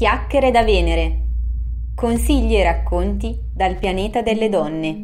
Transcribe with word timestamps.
Chiacchiere 0.00 0.50
da 0.50 0.62
Venere. 0.62 1.24
Consigli 1.94 2.54
e 2.54 2.62
racconti 2.62 3.38
dal 3.54 3.76
pianeta 3.76 4.22
delle 4.22 4.48
donne. 4.48 4.98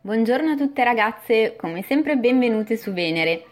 Buongiorno 0.00 0.50
a 0.50 0.56
tutte 0.56 0.82
ragazze, 0.82 1.54
come 1.54 1.84
sempre 1.86 2.16
benvenute 2.16 2.76
su 2.76 2.92
Venere. 2.92 3.44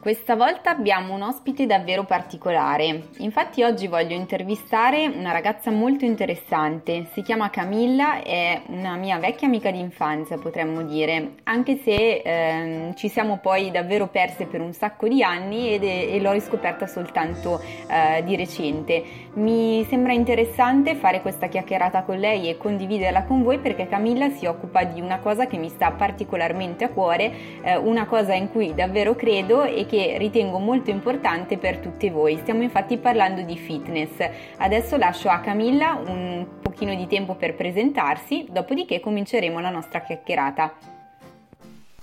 Questa 0.00 0.34
volta 0.34 0.70
abbiamo 0.70 1.12
un 1.12 1.20
ospite 1.20 1.66
davvero 1.66 2.04
particolare. 2.04 3.08
Infatti 3.18 3.62
oggi 3.62 3.86
voglio 3.86 4.14
intervistare 4.14 5.06
una 5.06 5.30
ragazza 5.30 5.70
molto 5.70 6.06
interessante. 6.06 7.04
Si 7.12 7.20
chiama 7.20 7.50
Camilla, 7.50 8.22
è 8.22 8.62
una 8.68 8.96
mia 8.96 9.18
vecchia 9.18 9.46
amica 9.46 9.70
d'infanzia, 9.70 10.38
potremmo 10.38 10.84
dire, 10.84 11.34
anche 11.42 11.76
se 11.76 12.22
ehm, 12.24 12.94
ci 12.94 13.10
siamo 13.10 13.40
poi 13.42 13.70
davvero 13.70 14.06
perse 14.06 14.46
per 14.46 14.62
un 14.62 14.72
sacco 14.72 15.06
di 15.06 15.22
anni 15.22 15.74
ed, 15.74 15.82
e 15.82 16.18
l'ho 16.18 16.32
riscoperta 16.32 16.86
soltanto 16.86 17.60
eh, 17.60 18.24
di 18.24 18.36
recente. 18.36 19.04
Mi 19.32 19.86
sembra 19.88 20.12
interessante 20.12 20.96
fare 20.96 21.22
questa 21.22 21.46
chiacchierata 21.46 22.02
con 22.02 22.18
lei 22.18 22.48
e 22.48 22.56
condividerla 22.56 23.22
con 23.22 23.44
voi 23.44 23.58
perché 23.58 23.86
Camilla 23.86 24.28
si 24.30 24.44
occupa 24.46 24.82
di 24.82 25.00
una 25.00 25.20
cosa 25.20 25.46
che 25.46 25.56
mi 25.56 25.68
sta 25.68 25.92
particolarmente 25.92 26.82
a 26.82 26.88
cuore, 26.88 27.32
eh, 27.62 27.76
una 27.76 28.06
cosa 28.06 28.34
in 28.34 28.50
cui 28.50 28.74
davvero 28.74 29.14
credo 29.14 29.62
e 29.62 29.86
che 29.86 30.16
ritengo 30.18 30.58
molto 30.58 30.90
importante 30.90 31.58
per 31.58 31.78
tutti 31.78 32.10
voi. 32.10 32.38
Stiamo 32.38 32.62
infatti 32.62 32.98
parlando 32.98 33.42
di 33.42 33.56
fitness. 33.56 34.18
Adesso 34.56 34.96
lascio 34.96 35.28
a 35.28 35.38
Camilla 35.38 35.94
un 36.04 36.44
pochino 36.60 36.92
di 36.96 37.06
tempo 37.06 37.36
per 37.36 37.54
presentarsi, 37.54 38.48
dopodiché 38.50 38.98
cominceremo 38.98 39.60
la 39.60 39.70
nostra 39.70 40.00
chiacchierata. 40.00 40.99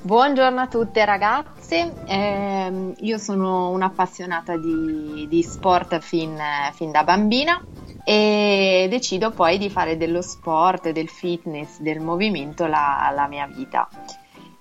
Buongiorno 0.08 0.62
a 0.62 0.68
tutte 0.68 1.04
ragazze, 1.04 1.94
eh, 2.06 2.94
io 2.96 3.18
sono 3.18 3.72
un'appassionata 3.72 4.56
di, 4.56 5.28
di 5.28 5.44
sport 5.44 6.00
fin, 6.00 6.40
fin, 6.72 6.92
da 6.92 7.04
bambina 7.04 7.62
e 8.06 8.88
decido 8.90 9.32
poi 9.32 9.58
di 9.58 9.70
fare 9.70 9.98
dello 9.98 10.22
sport, 10.22 10.92
del 10.92 11.10
fitness, 11.10 11.80
del 11.80 12.00
movimento 12.00 12.68
la, 12.68 13.12
la 13.14 13.28
mia 13.28 13.48
vita. 13.48 13.90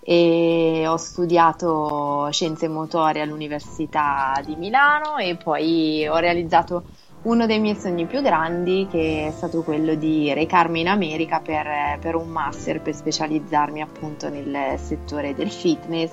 E 0.01 0.85
ho 0.85 0.97
studiato 0.97 2.29
scienze 2.33 2.67
motorie 2.67 3.23
all'Università 3.23 4.43
di 4.45 4.57
Milano 4.57 5.19
e 5.19 5.37
poi 5.37 6.09
ho 6.09 6.17
realizzato 6.17 6.87
uno 7.27 7.47
dei 7.47 7.59
miei 7.59 7.75
sogni 7.75 8.07
più 8.07 8.23
grandi 8.23 8.87
che 8.91 9.27
è 9.27 9.31
stato 9.33 9.63
quello 9.63 9.95
di 9.95 10.33
recarmi 10.33 10.81
in 10.81 10.89
America 10.89 11.41
per, 11.41 11.99
per 12.01 12.15
un 12.15 12.29
master 12.29 12.81
per 12.81 12.95
specializzarmi 12.95 13.81
appunto 13.81 14.29
nel 14.29 14.79
settore 14.79 15.35
del 15.35 15.51
fitness 15.51 16.13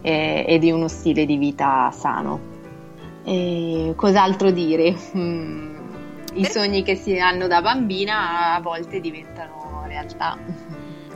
eh, 0.00 0.44
e 0.46 0.58
di 0.58 0.70
uno 0.70 0.88
stile 0.88 1.26
di 1.26 1.36
vita 1.36 1.90
sano. 1.90 2.50
E 3.24 3.92
cos'altro 3.96 4.50
dire? 4.50 4.94
Mm, 5.16 5.74
I 6.34 6.44
sogni 6.44 6.82
che 6.82 6.94
si 6.94 7.18
hanno 7.18 7.48
da 7.48 7.60
bambina 7.60 8.54
a 8.54 8.60
volte 8.60 9.00
diventano 9.00 9.84
realtà. 9.86 10.38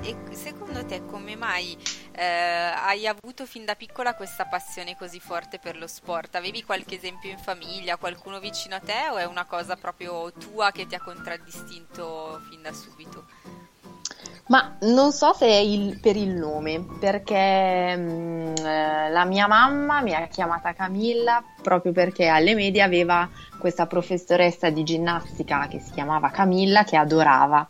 E 0.07 0.37
secondo 0.37 0.85
te 0.85 1.05
come 1.05 1.35
mai 1.35 1.77
eh, 2.13 2.23
hai 2.23 3.09
avuto 3.09 3.45
fin 3.45 3.65
da 3.65 3.75
piccola 3.75 4.15
questa 4.15 4.45
passione 4.45 4.97
così 4.97 5.19
forte 5.19 5.59
per 5.59 5.77
lo 5.77 5.89
sport? 5.89 6.37
Avevi 6.37 6.63
qualche 6.63 6.95
esempio 6.95 7.29
in 7.29 7.39
famiglia, 7.39 7.97
qualcuno 7.97 8.39
vicino 8.39 8.77
a 8.77 8.79
te 8.79 9.09
o 9.11 9.17
è 9.17 9.25
una 9.25 9.47
cosa 9.47 9.75
proprio 9.75 10.33
tua 10.33 10.71
che 10.71 10.87
ti 10.87 10.95
ha 10.95 11.01
contraddistinto 11.03 12.41
fin 12.49 12.63
da 12.63 12.73
subito? 12.73 13.25
Ma 14.47 14.77
non 14.83 15.11
so 15.11 15.33
se 15.33 15.47
è 15.47 15.57
il, 15.57 15.99
per 15.99 16.15
il 16.15 16.29
nome, 16.29 16.87
perché 17.01 17.97
mh, 17.97 18.01
mm, 18.01 18.55
eh, 18.65 19.11
la 19.11 19.25
mia 19.25 19.49
mamma 19.49 20.03
mi 20.03 20.15
ha 20.15 20.29
chiamata 20.29 20.73
Camilla 20.73 21.43
proprio 21.61 21.91
perché 21.91 22.29
alle 22.29 22.55
medie 22.55 22.83
aveva 22.83 23.29
questa 23.59 23.87
professoressa 23.87 24.71
di 24.71 24.85
ginnastica 24.85 25.67
che 25.67 25.81
si 25.81 25.91
chiamava 25.91 26.31
Camilla 26.31 26.85
che 26.85 26.97
adorava 26.97 27.69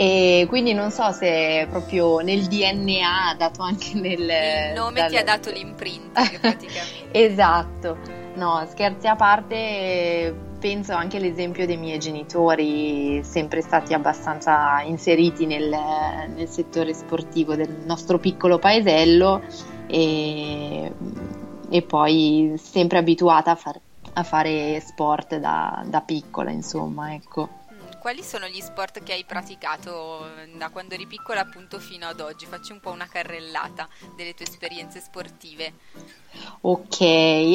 e 0.00 0.46
quindi 0.48 0.74
non 0.74 0.92
so 0.92 1.10
se 1.10 1.66
proprio 1.68 2.20
nel 2.20 2.46
DNA 2.46 3.34
dato 3.36 3.62
anche 3.62 3.94
nel... 3.94 4.20
Il 4.20 4.72
nome 4.76 5.00
dal... 5.00 5.10
ti 5.10 5.16
ha 5.16 5.24
dato 5.24 5.50
l'imprinting 5.50 6.38
praticamente. 6.38 7.08
esatto, 7.10 7.98
no 8.36 8.64
scherzi 8.70 9.08
a 9.08 9.16
parte 9.16 10.32
penso 10.60 10.92
anche 10.92 11.16
all'esempio 11.16 11.66
dei 11.66 11.76
miei 11.76 11.98
genitori 11.98 13.24
sempre 13.24 13.60
stati 13.60 13.92
abbastanza 13.92 14.82
inseriti 14.82 15.46
nel, 15.46 15.68
nel 15.68 16.46
settore 16.48 16.94
sportivo 16.94 17.56
del 17.56 17.82
nostro 17.84 18.18
piccolo 18.20 18.60
paesello 18.60 19.42
e, 19.88 20.92
e 21.70 21.82
poi 21.82 22.54
sempre 22.56 22.98
abituata 22.98 23.50
a, 23.50 23.56
far, 23.56 23.80
a 24.12 24.22
fare 24.22 24.78
sport 24.78 25.38
da, 25.38 25.84
da 25.88 26.00
piccola 26.02 26.52
insomma 26.52 27.14
ecco 27.14 27.57
quali 27.98 28.22
sono 28.22 28.46
gli 28.46 28.60
sport 28.60 29.02
che 29.02 29.12
hai 29.12 29.24
praticato 29.24 30.26
da 30.56 30.70
quando 30.70 30.94
eri 30.94 31.06
piccola 31.06 31.40
appunto 31.40 31.78
fino 31.78 32.06
ad 32.06 32.20
oggi? 32.20 32.46
Facci 32.46 32.72
un 32.72 32.80
po' 32.80 32.90
una 32.90 33.06
carrellata 33.06 33.88
delle 34.16 34.34
tue 34.34 34.46
esperienze 34.46 35.00
sportive. 35.00 35.72
Ok, 36.62 37.00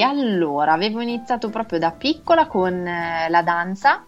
allora 0.01 0.73
avevo 0.73 1.01
iniziato 1.01 1.49
proprio 1.49 1.79
da 1.79 1.91
piccola 1.91 2.47
con 2.47 2.73
eh, 2.85 3.27
la 3.29 3.41
danza 3.41 4.05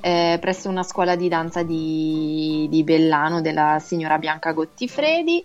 eh, 0.00 0.38
presso 0.40 0.68
una 0.68 0.82
scuola 0.82 1.14
di 1.14 1.28
danza 1.28 1.62
di, 1.62 2.66
di, 2.70 2.82
Bellano 2.82 3.40
della 3.40 3.78
signora 3.80 4.18
Bianca 4.18 4.52
Gottifredi 4.52 5.44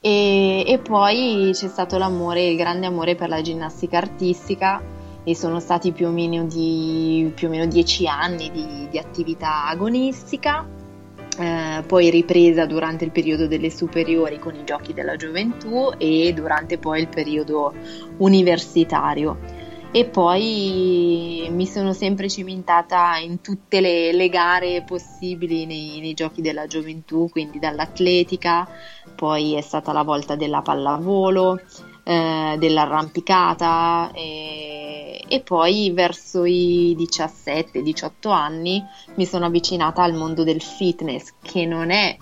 e, 0.00 0.64
e 0.66 0.78
poi 0.78 1.50
c'è 1.52 1.68
stato 1.68 1.98
l'amore, 1.98 2.46
il 2.46 2.56
grande 2.56 2.86
amore 2.86 3.16
per 3.16 3.28
la 3.28 3.42
ginnastica 3.42 3.98
artistica 3.98 4.80
e 5.28 5.34
sono 5.34 5.58
stati 5.58 5.90
più 5.90 6.06
o 6.06 6.10
meno, 6.10 6.44
di, 6.44 7.32
più 7.34 7.48
o 7.48 7.50
meno 7.50 7.66
dieci 7.66 8.06
anni 8.06 8.48
di, 8.52 8.86
di 8.88 8.96
attività 8.96 9.66
agonistica, 9.66 10.64
eh, 11.36 11.82
poi 11.84 12.10
ripresa 12.10 12.64
durante 12.64 13.04
il 13.04 13.10
periodo 13.10 13.48
delle 13.48 13.68
superiori 13.68 14.38
con 14.38 14.54
i 14.54 14.62
giochi 14.62 14.92
della 14.92 15.16
gioventù 15.16 15.90
e 15.98 16.32
durante 16.32 16.78
poi 16.78 17.00
il 17.00 17.08
periodo 17.08 17.74
universitario. 18.18 19.64
E 19.90 20.04
poi 20.04 21.48
mi 21.50 21.66
sono 21.66 21.92
sempre 21.92 22.28
cimentata 22.28 23.16
in 23.16 23.40
tutte 23.40 23.80
le, 23.80 24.12
le 24.12 24.28
gare 24.28 24.84
possibili 24.86 25.66
nei, 25.66 25.98
nei 25.98 26.14
giochi 26.14 26.40
della 26.40 26.68
gioventù, 26.68 27.28
quindi 27.30 27.58
dall'atletica, 27.58 28.68
poi 29.16 29.54
è 29.54 29.60
stata 29.60 29.92
la 29.92 30.02
volta 30.02 30.36
della 30.36 30.62
pallavolo, 30.62 31.58
eh, 32.08 32.54
dell'arrampicata 32.56 34.12
e, 34.14 35.24
e, 35.26 35.40
poi 35.40 35.90
verso 35.92 36.44
i 36.44 36.96
17-18 36.96 38.30
anni 38.30 38.80
mi 39.16 39.26
sono 39.26 39.46
avvicinata 39.46 40.04
al 40.04 40.14
mondo 40.14 40.44
del 40.44 40.62
fitness 40.62 41.32
che 41.42 41.66
non 41.66 41.90
è 41.90 42.16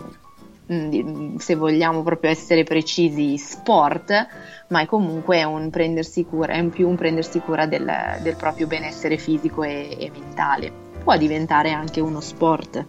mm, 0.72 1.37
se 1.37 1.55
vogliamo 1.55 2.03
proprio 2.03 2.31
essere 2.31 2.65
precisi 2.65 3.37
sport 3.37 4.27
ma 4.69 4.81
è 4.81 4.87
comunque 4.87 5.45
un 5.45 5.69
prendersi 5.69 6.25
cura 6.25 6.55
è 6.55 6.59
in 6.61 6.71
più 6.71 6.89
un 6.89 6.97
prendersi 6.97 7.41
cura 7.41 7.66
del, 7.66 7.87
del 8.22 8.37
proprio 8.37 8.66
benessere 8.66 9.19
fisico 9.19 9.65
e, 9.65 9.95
e 9.99 10.11
mentale. 10.11 10.72
Può 11.05 11.15
diventare 11.19 11.72
anche 11.72 12.01
uno 12.01 12.22
sport 12.22 12.87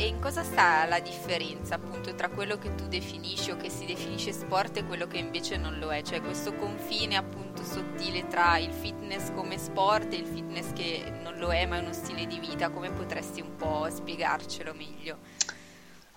e 0.00 0.06
in 0.06 0.20
cosa 0.20 0.44
sta 0.44 0.86
la 0.86 1.00
differenza 1.00 1.74
appunto 1.74 2.14
tra 2.14 2.28
quello 2.28 2.56
che 2.56 2.72
tu 2.76 2.86
definisci 2.86 3.50
o 3.50 3.56
che 3.56 3.68
si 3.68 3.84
definisce 3.84 4.30
sport 4.30 4.76
e 4.76 4.84
quello 4.84 5.08
che 5.08 5.18
invece 5.18 5.56
non 5.56 5.80
lo 5.80 5.90
è? 5.90 6.02
Cioè 6.02 6.20
questo 6.20 6.54
confine 6.54 7.16
appunto 7.16 7.64
sottile 7.64 8.28
tra 8.28 8.58
il 8.58 8.72
fitness 8.72 9.32
come 9.34 9.58
sport 9.58 10.12
e 10.12 10.16
il 10.16 10.26
fitness 10.26 10.72
che 10.72 11.02
non 11.24 11.36
lo 11.38 11.48
è 11.48 11.66
ma 11.66 11.78
è 11.78 11.80
uno 11.80 11.92
stile 11.92 12.26
di 12.28 12.38
vita, 12.38 12.70
come 12.70 12.90
potresti 12.90 13.40
un 13.40 13.56
po' 13.56 13.88
spiegarcelo 13.90 14.72
meglio? 14.72 15.16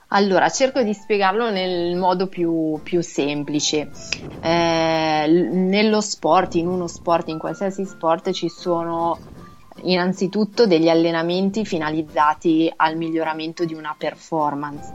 Allora, 0.09 0.49
cerco 0.49 0.83
di 0.83 0.93
spiegarlo 0.93 1.49
nel 1.49 1.95
modo 1.95 2.27
più, 2.27 2.79
più 2.83 3.01
semplice. 3.01 3.89
Eh, 4.41 5.49
nello 5.51 6.01
sport, 6.01 6.55
in 6.55 6.67
uno 6.67 6.85
sport, 6.87 7.29
in 7.29 7.39
qualsiasi 7.39 7.85
sport, 7.85 8.31
ci 8.31 8.49
sono 8.49 9.17
innanzitutto 9.83 10.65
degli 10.65 10.89
allenamenti 10.89 11.65
finalizzati 11.65 12.71
al 12.75 12.97
miglioramento 12.97 13.65
di 13.65 13.73
una 13.73 13.95
performance 13.97 14.93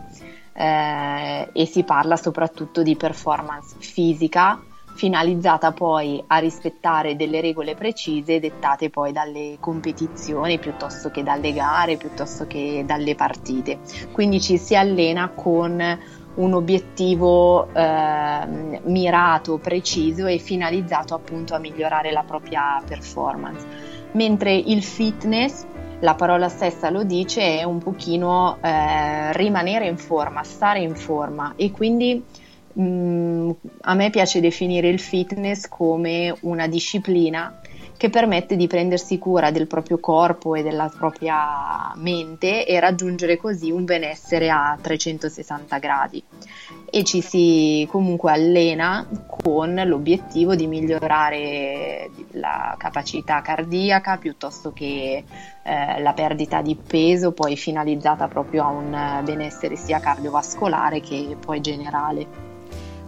eh, 0.52 1.48
e 1.52 1.66
si 1.66 1.82
parla 1.82 2.16
soprattutto 2.16 2.82
di 2.82 2.96
performance 2.96 3.76
fisica 3.78 4.60
finalizzata 4.96 5.72
poi 5.72 6.22
a 6.26 6.38
rispettare 6.38 7.16
delle 7.16 7.40
regole 7.40 7.74
precise 7.74 8.40
dettate 8.40 8.90
poi 8.90 9.12
dalle 9.12 9.58
competizioni 9.60 10.58
piuttosto 10.58 11.10
che 11.10 11.22
dalle 11.22 11.52
gare, 11.52 11.96
piuttosto 11.96 12.46
che 12.46 12.82
dalle 12.86 13.14
partite. 13.14 13.78
Quindi 14.12 14.40
ci 14.40 14.56
si 14.56 14.74
allena 14.74 15.28
con 15.28 15.98
un 16.36 16.52
obiettivo 16.52 17.72
eh, 17.72 18.80
mirato, 18.84 19.58
preciso 19.58 20.26
e 20.26 20.38
finalizzato 20.38 21.14
appunto 21.14 21.54
a 21.54 21.58
migliorare 21.58 22.10
la 22.10 22.22
propria 22.22 22.82
performance 22.86 23.85
mentre 24.16 24.54
il 24.54 24.82
fitness, 24.82 25.64
la 26.00 26.14
parola 26.14 26.48
stessa 26.48 26.90
lo 26.90 27.04
dice, 27.04 27.58
è 27.58 27.62
un 27.62 27.78
pochino 27.78 28.58
eh, 28.62 29.32
rimanere 29.34 29.86
in 29.86 29.98
forma, 29.98 30.42
stare 30.42 30.80
in 30.80 30.96
forma. 30.96 31.52
E 31.54 31.70
quindi 31.70 32.22
mh, 32.72 32.82
mm, 32.82 33.50
a 33.82 33.94
me 33.94 34.10
piace 34.10 34.40
definire 34.40 34.88
il 34.88 34.98
fitness 34.98 35.68
come 35.68 36.34
una 36.40 36.66
disciplina 36.66 37.60
che 37.96 38.10
permette 38.10 38.56
di 38.56 38.66
prendersi 38.66 39.18
cura 39.18 39.50
del 39.50 39.66
proprio 39.66 39.98
corpo 39.98 40.54
e 40.54 40.62
della 40.62 40.90
propria 40.94 41.92
mente 41.96 42.66
e 42.66 42.78
raggiungere 42.78 43.38
così 43.38 43.70
un 43.70 43.84
benessere 43.84 44.50
a 44.50 44.76
360 44.80 45.78
gradi 45.78 46.22
e 46.90 47.04
ci 47.04 47.20
si 47.20 47.86
comunque 47.90 48.32
allena 48.32 49.06
con 49.26 49.74
l'obiettivo 49.84 50.54
di 50.54 50.66
migliorare 50.66 52.10
la 52.32 52.74
capacità 52.78 53.42
cardiaca 53.42 54.16
piuttosto 54.18 54.72
che 54.72 55.24
eh, 55.62 56.00
la 56.00 56.12
perdita 56.12 56.62
di 56.62 56.76
peso 56.76 57.32
poi 57.32 57.56
finalizzata 57.56 58.28
proprio 58.28 58.64
a 58.64 58.68
un 58.68 59.20
benessere 59.24 59.76
sia 59.76 59.98
cardiovascolare 59.98 61.00
che 61.00 61.36
poi 61.38 61.60
generale 61.60 62.45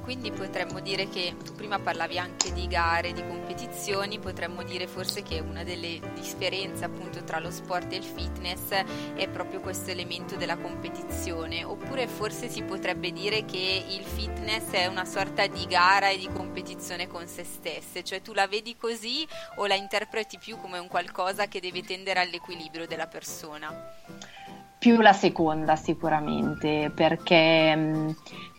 quindi 0.08 0.32
potremmo 0.32 0.80
dire 0.80 1.06
che 1.10 1.34
tu 1.44 1.52
prima 1.52 1.78
parlavi 1.78 2.18
anche 2.18 2.50
di 2.54 2.66
gare, 2.66 3.12
di 3.12 3.20
competizioni, 3.20 4.18
potremmo 4.18 4.62
dire 4.62 4.86
forse 4.86 5.22
che 5.22 5.38
una 5.38 5.64
delle 5.64 6.00
differenze 6.14 6.86
appunto 6.86 7.22
tra 7.24 7.38
lo 7.38 7.50
sport 7.50 7.92
e 7.92 7.96
il 7.96 8.04
fitness 8.04 8.70
è 8.70 9.28
proprio 9.28 9.60
questo 9.60 9.90
elemento 9.90 10.36
della 10.36 10.56
competizione, 10.56 11.62
oppure 11.62 12.06
forse 12.06 12.48
si 12.48 12.62
potrebbe 12.62 13.12
dire 13.12 13.44
che 13.44 13.84
il 13.86 14.02
fitness 14.02 14.70
è 14.70 14.86
una 14.86 15.04
sorta 15.04 15.46
di 15.46 15.66
gara 15.66 16.08
e 16.08 16.16
di 16.16 16.30
competizione 16.32 17.06
con 17.06 17.26
se 17.26 17.44
stesse, 17.44 18.02
cioè 18.02 18.22
tu 18.22 18.32
la 18.32 18.46
vedi 18.46 18.78
così 18.78 19.28
o 19.56 19.66
la 19.66 19.74
interpreti 19.74 20.38
più 20.38 20.56
come 20.56 20.78
un 20.78 20.88
qualcosa 20.88 21.48
che 21.48 21.60
deve 21.60 21.82
tendere 21.82 22.20
all'equilibrio 22.20 22.86
della 22.86 23.08
persona? 23.08 24.37
Più 24.78 25.00
la 25.00 25.12
seconda 25.12 25.74
sicuramente, 25.74 26.92
perché 26.94 27.74
mh, 27.74 27.80
mm, 27.80 28.08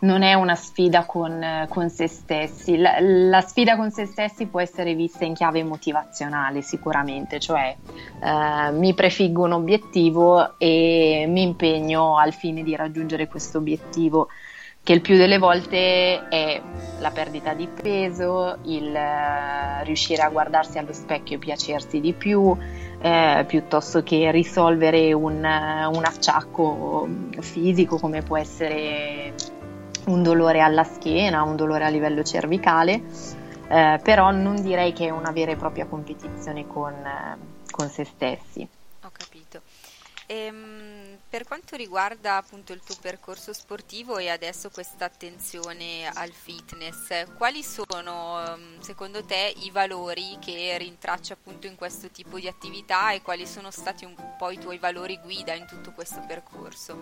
non 0.00 0.22
è 0.22 0.34
una 0.34 0.54
sfida 0.54 1.06
con, 1.06 1.66
con 1.68 1.88
se 1.88 2.08
stessi. 2.08 2.76
La, 2.76 2.98
la, 3.00 3.40
sfida 3.40 3.76
con 3.76 3.90
se 3.90 4.04
stessi 4.04 4.46
può 4.46 4.60
essere 4.60 4.94
vista 4.94 5.24
in 5.24 5.32
chiave 5.32 5.64
motivazionale 5.64 6.60
sicuramente, 6.60 7.40
cioè 7.40 7.74
eh, 8.22 8.70
mi 8.72 8.92
prefiggo 8.92 9.44
un 9.44 9.52
obiettivo 9.52 10.58
e 10.58 11.24
mi 11.26 11.42
impegno 11.42 12.18
al 12.18 12.34
fine 12.34 12.62
di 12.62 12.76
raggiungere 12.76 13.26
questo 13.26 13.58
obiettivo 13.58 14.28
che 14.82 14.92
il 14.94 15.02
più 15.02 15.16
delle 15.16 15.38
volte 15.38 16.28
è 16.28 16.60
la 17.00 17.10
perdita 17.10 17.52
di 17.52 17.68
peso, 17.68 18.58
il 18.64 18.90
uh, 18.92 19.84
riuscire 19.84 20.22
a 20.22 20.30
guardarsi 20.30 20.78
allo 20.78 20.92
specchio 20.92 21.36
e 21.36 21.38
piacersi 21.38 22.00
di 22.00 22.12
più, 22.14 22.56
eh, 23.00 23.44
piuttosto 23.46 24.02
che 24.02 24.30
risolvere 24.30 25.12
un, 25.12 25.36
un, 25.36 26.04
acciacco 26.04 27.08
fisico 27.40 27.98
come 27.98 28.22
può 28.22 28.36
essere 28.36 29.34
un 30.06 30.22
dolore 30.22 30.60
alla 30.60 30.84
schiena, 30.84 31.42
un 31.42 31.56
dolore 31.56 31.84
a 31.84 31.88
livello 31.88 32.22
cervicale, 32.22 33.02
eh, 33.68 34.00
però 34.02 34.30
non 34.30 34.60
direi 34.62 34.92
che 34.92 35.06
è 35.06 35.10
una 35.10 35.30
vera 35.30 35.52
e 35.52 35.56
propria 35.56 35.86
competizione 35.86 36.66
con, 36.66 36.94
con 37.70 37.88
se 37.88 38.04
stessi. 38.04 38.68
Ho 39.02 39.10
capito. 39.12 39.62
Ehm, 40.26 41.09
per 41.30 41.46
quanto 41.46 41.76
riguarda 41.76 42.38
appunto 42.38 42.72
il 42.72 42.80
tuo 42.84 42.96
percorso 43.00 43.52
sportivo 43.52 44.18
e 44.18 44.28
adesso 44.28 44.68
questa 44.68 45.04
attenzione 45.04 46.10
al 46.12 46.32
fitness, 46.32 47.32
quali 47.36 47.62
sono 47.62 48.44
ehm, 48.44 48.80
secondo 48.80 49.22
te 49.22 49.54
i 49.58 49.70
valori 49.70 50.38
che 50.40 50.76
rintracci 50.76 51.30
appunto 51.30 51.68
in 51.68 51.76
questo 51.76 52.08
tipo 52.10 52.40
di 52.40 52.48
attività 52.48 53.12
e 53.12 53.22
quali 53.22 53.46
sono 53.46 53.70
stati 53.70 54.04
un 54.04 54.14
po' 54.36 54.50
i 54.50 54.58
tuoi 54.58 54.78
valori 54.78 55.20
guida 55.22 55.54
in 55.54 55.66
tutto 55.66 55.92
questo 55.92 56.20
percorso? 56.26 57.00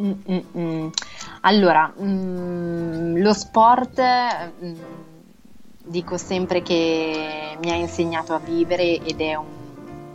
Mm-mm. 0.00 0.92
Allora, 1.40 1.92
mm, 2.00 3.16
lo 3.16 3.32
sport 3.32 4.00
mm, 4.62 4.74
dico 5.82 6.16
sempre 6.16 6.62
che 6.62 7.58
mi 7.60 7.72
ha 7.72 7.74
insegnato 7.74 8.34
a 8.34 8.38
vivere 8.38 9.02
ed 9.02 9.20
è 9.20 9.34
un, 9.34 9.46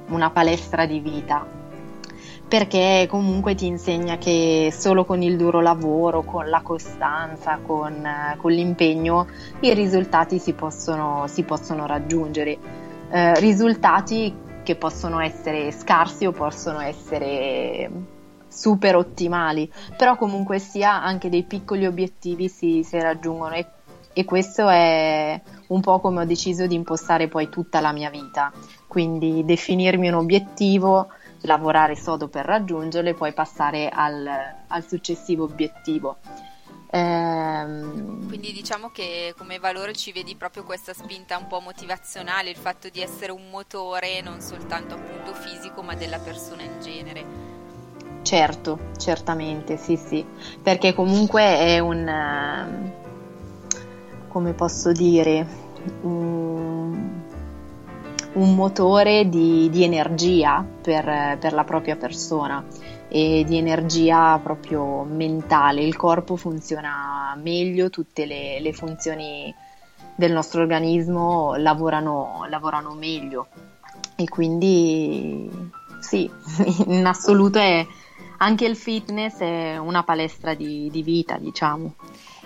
una 0.07 0.29
palestra 0.29 0.85
di 0.85 0.99
vita 1.01 1.59
perché 2.51 3.07
comunque 3.09 3.55
ti 3.55 3.65
insegna 3.65 4.17
che 4.17 4.73
solo 4.77 5.05
con 5.05 5.21
il 5.21 5.37
duro 5.37 5.61
lavoro, 5.61 6.23
con 6.23 6.49
la 6.49 6.59
costanza, 6.59 7.59
con, 7.65 8.05
con 8.35 8.51
l'impegno, 8.51 9.25
i 9.61 9.73
risultati 9.73 10.37
si 10.37 10.51
possono, 10.51 11.27
si 11.27 11.43
possono 11.43 11.85
raggiungere. 11.85 12.57
Eh, 13.09 13.39
risultati 13.39 14.35
che 14.63 14.75
possono 14.75 15.21
essere 15.21 15.71
scarsi 15.71 16.25
o 16.25 16.33
possono 16.33 16.81
essere 16.81 17.89
super 18.49 18.97
ottimali, 18.97 19.71
però 19.95 20.17
comunque 20.17 20.59
sia 20.59 21.01
anche 21.01 21.29
dei 21.29 21.43
piccoli 21.43 21.85
obiettivi 21.85 22.49
si, 22.49 22.83
si 22.83 22.99
raggiungono 22.99 23.55
e, 23.55 23.65
e 24.11 24.25
questo 24.25 24.67
è 24.67 25.39
un 25.67 25.79
po' 25.79 26.01
come 26.01 26.23
ho 26.23 26.25
deciso 26.25 26.67
di 26.67 26.75
impostare 26.75 27.29
poi 27.29 27.47
tutta 27.47 27.79
la 27.79 27.93
mia 27.93 28.09
vita, 28.09 28.51
quindi 28.87 29.45
definirmi 29.45 30.09
un 30.09 30.15
obiettivo, 30.15 31.07
lavorare 31.41 31.95
sodo 31.95 32.27
per 32.27 32.45
raggiungerlo 32.45 33.09
e 33.09 33.13
poi 33.13 33.33
passare 33.33 33.89
al, 33.89 34.27
al 34.67 34.87
successivo 34.87 35.43
obiettivo. 35.43 36.17
Ehm... 36.91 38.27
Quindi 38.27 38.51
diciamo 38.51 38.89
che 38.89 39.33
come 39.37 39.59
valore 39.59 39.93
ci 39.93 40.11
vedi 40.11 40.35
proprio 40.35 40.63
questa 40.63 40.93
spinta 40.93 41.37
un 41.37 41.47
po' 41.47 41.61
motivazionale, 41.61 42.49
il 42.49 42.57
fatto 42.57 42.89
di 42.89 43.01
essere 43.01 43.31
un 43.31 43.49
motore 43.49 44.21
non 44.21 44.41
soltanto 44.41 44.95
appunto 44.95 45.33
fisico 45.33 45.81
ma 45.81 45.95
della 45.95 46.19
persona 46.19 46.63
in 46.63 46.81
genere. 46.81 47.49
Certo, 48.23 48.91
certamente, 48.97 49.77
sì, 49.77 49.97
sì, 49.97 50.23
perché 50.61 50.93
comunque 50.93 51.41
è 51.41 51.79
un, 51.79 52.91
come 54.27 54.53
posso 54.53 54.91
dire, 54.91 55.47
un, 56.01 56.40
un 58.33 58.55
motore 58.55 59.27
di, 59.27 59.69
di 59.69 59.83
energia 59.83 60.65
per, 60.81 61.37
per, 61.39 61.53
la 61.53 61.63
propria 61.63 61.95
persona 61.95 62.63
e 63.07 63.43
di 63.45 63.57
energia 63.57 64.39
proprio 64.41 65.03
mentale. 65.03 65.81
Il 65.81 65.95
corpo 65.95 66.35
funziona 66.35 67.37
meglio, 67.41 67.89
tutte 67.89 68.25
le, 68.25 68.59
le 68.59 68.73
funzioni 68.73 69.53
del 70.15 70.31
nostro 70.31 70.61
organismo 70.61 71.55
lavorano, 71.55 72.45
lavorano 72.47 72.93
meglio 72.93 73.47
e 74.15 74.25
quindi 74.29 75.49
sì, 75.99 76.29
in 76.87 77.05
assoluto 77.05 77.59
è, 77.59 77.85
anche 78.37 78.65
il 78.65 78.75
fitness 78.75 79.37
è 79.37 79.77
una 79.77 80.03
palestra 80.03 80.53
di, 80.53 80.89
di 80.91 81.03
vita, 81.03 81.37
diciamo. 81.37 81.95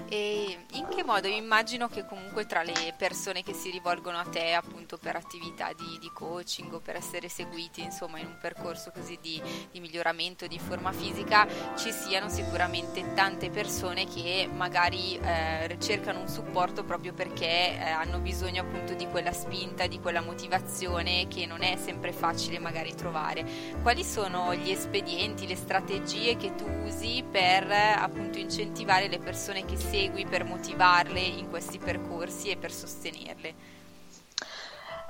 E 0.07 0.64
in 0.75 0.87
che 0.89 1.03
modo? 1.03 1.27
Immagino 1.27 1.87
che 1.87 2.05
comunque 2.05 2.45
tra 2.45 2.61
le 2.61 2.93
persone 2.97 3.43
che 3.43 3.53
si 3.53 3.69
rivolgono 3.69 4.17
a 4.17 4.25
te 4.25 4.53
appunto 4.53 4.97
per 4.97 5.15
attività 5.15 5.71
di, 5.73 5.97
di 5.99 6.09
coaching 6.13 6.73
o 6.73 6.79
per 6.79 6.95
essere 6.95 7.29
seguiti 7.29 7.81
insomma 7.81 8.19
in 8.19 8.27
un 8.27 8.37
percorso 8.39 8.91
così 8.91 9.17
di, 9.21 9.41
di, 9.71 9.79
miglioramento 9.79 10.47
di 10.47 10.59
forma 10.59 10.91
fisica 10.91 11.47
ci 11.77 11.91
siano 11.91 12.29
sicuramente 12.29 13.13
tante 13.13 13.49
persone 13.49 14.05
che 14.05 14.49
magari 14.51 15.17
eh, 15.17 15.77
cercano 15.79 16.19
un 16.19 16.27
supporto 16.27 16.83
proprio 16.83 17.13
perché 17.13 17.77
eh, 17.77 17.89
hanno 17.89 18.19
bisogno 18.19 18.61
appunto 18.61 18.93
di 18.93 19.07
quella 19.07 19.31
spinta, 19.31 19.87
di 19.87 19.99
quella 19.99 20.21
motivazione 20.21 21.27
che 21.27 21.45
non 21.45 21.61
è 21.61 21.77
sempre 21.77 22.11
facile 22.11 22.59
magari 22.59 22.93
trovare. 22.95 23.45
Quali 23.81 24.03
sono 24.03 24.53
gli 24.55 24.71
espedienti, 24.71 25.47
le 25.47 25.55
strategie 25.55 26.35
che 26.35 26.55
tu 26.55 26.65
usi 26.83 27.23
per 27.29 27.71
appunto 27.71 28.37
incentivare 28.37 29.07
le 29.07 29.19
persone 29.19 29.63
che 29.65 29.77
segui 29.77 30.25
per 30.25 30.43
motivarle 30.65 31.19
in 31.19 31.49
questi 31.49 31.77
percorsi 31.77 32.49
e 32.49 32.57
per 32.57 32.71
sostenerle? 32.71 33.73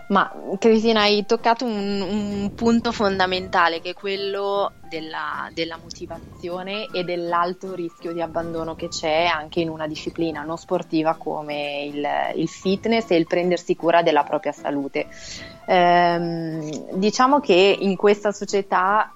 Ma 0.08 0.32
Cristina, 0.60 1.02
hai 1.02 1.26
toccato 1.26 1.66
un, 1.66 2.00
un 2.02 2.52
punto 2.54 2.92
fondamentale 2.92 3.82
che 3.82 3.92
è 3.92 3.94
quello 3.94 4.74
della, 4.88 5.50
della, 5.52 5.80
motivazione 5.82 6.88
e 6.94 7.04
dell'alto 7.04 7.74
rischio 7.74 8.14
di 8.14 8.22
abbandono 8.22 8.76
che 8.76 8.90
c'è 8.90 9.26
anche 9.26 9.62
in 9.62 9.70
una 9.70 9.88
disciplina 9.88 10.44
non 10.44 10.58
sportiva 10.58 11.16
come 11.16 11.86
il, 11.86 12.08
il 12.36 12.48
fitness 12.48 13.10
e 13.10 13.16
il 13.16 13.26
prendersi 13.26 13.76
cura 13.76 14.04
della 14.04 14.24
propria 14.24 14.52
salute. 14.52 15.08
Ehm, 15.66 16.98
diciamo 16.98 17.40
che 17.40 17.76
in 17.80 17.96
questa 17.96 18.32
società 18.32 19.12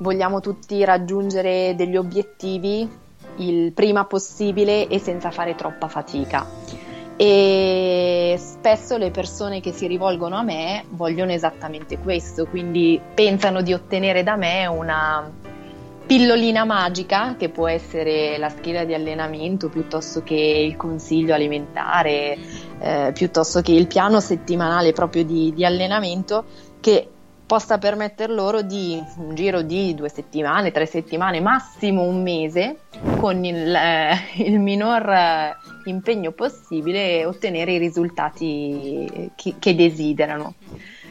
vogliamo 0.00 0.40
tutti 0.40 0.84
raggiungere 0.84 1.74
degli 1.74 1.96
obiettivi 1.96 3.02
il 3.36 3.72
prima 3.72 4.04
possibile 4.04 4.88
e 4.88 4.98
senza 4.98 5.30
fare 5.30 5.54
troppa 5.54 5.88
fatica. 5.88 6.46
E 7.16 8.34
spesso 8.38 8.96
le 8.96 9.10
persone 9.10 9.60
che 9.60 9.72
si 9.72 9.86
rivolgono 9.86 10.36
a 10.36 10.42
me 10.42 10.84
vogliono 10.90 11.30
esattamente 11.32 11.98
questo, 11.98 12.46
quindi 12.46 13.00
pensano 13.14 13.62
di 13.62 13.72
ottenere 13.72 14.24
da 14.24 14.36
me 14.36 14.66
una 14.66 15.30
pillolina 16.06 16.64
magica 16.64 17.34
che 17.36 17.48
può 17.48 17.68
essere 17.68 18.36
la 18.36 18.50
scheda 18.50 18.84
di 18.84 18.94
allenamento 18.94 19.68
piuttosto 19.68 20.22
che 20.22 20.34
il 20.34 20.76
consiglio 20.76 21.34
alimentare, 21.34 22.36
eh, 22.78 23.12
piuttosto 23.14 23.60
che 23.62 23.72
il 23.72 23.86
piano 23.86 24.20
settimanale 24.20 24.92
proprio 24.92 25.24
di, 25.24 25.52
di 25.54 25.64
allenamento 25.64 26.44
che 26.80 27.08
possa 27.46 27.78
permettere 27.78 28.32
loro 28.32 28.62
di 28.62 29.02
un 29.18 29.34
giro 29.34 29.62
di 29.62 29.94
due 29.94 30.08
settimane, 30.08 30.72
tre 30.72 30.86
settimane, 30.86 31.40
massimo 31.40 32.02
un 32.02 32.22
mese, 32.22 32.78
con 33.18 33.44
il, 33.44 33.74
eh, 33.74 34.16
il 34.36 34.58
minor 34.58 35.08
eh, 35.08 35.56
impegno 35.84 36.32
possibile, 36.32 37.24
ottenere 37.24 37.72
i 37.72 37.78
risultati 37.78 39.30
che, 39.34 39.54
che 39.58 39.74
desiderano. 39.74 40.54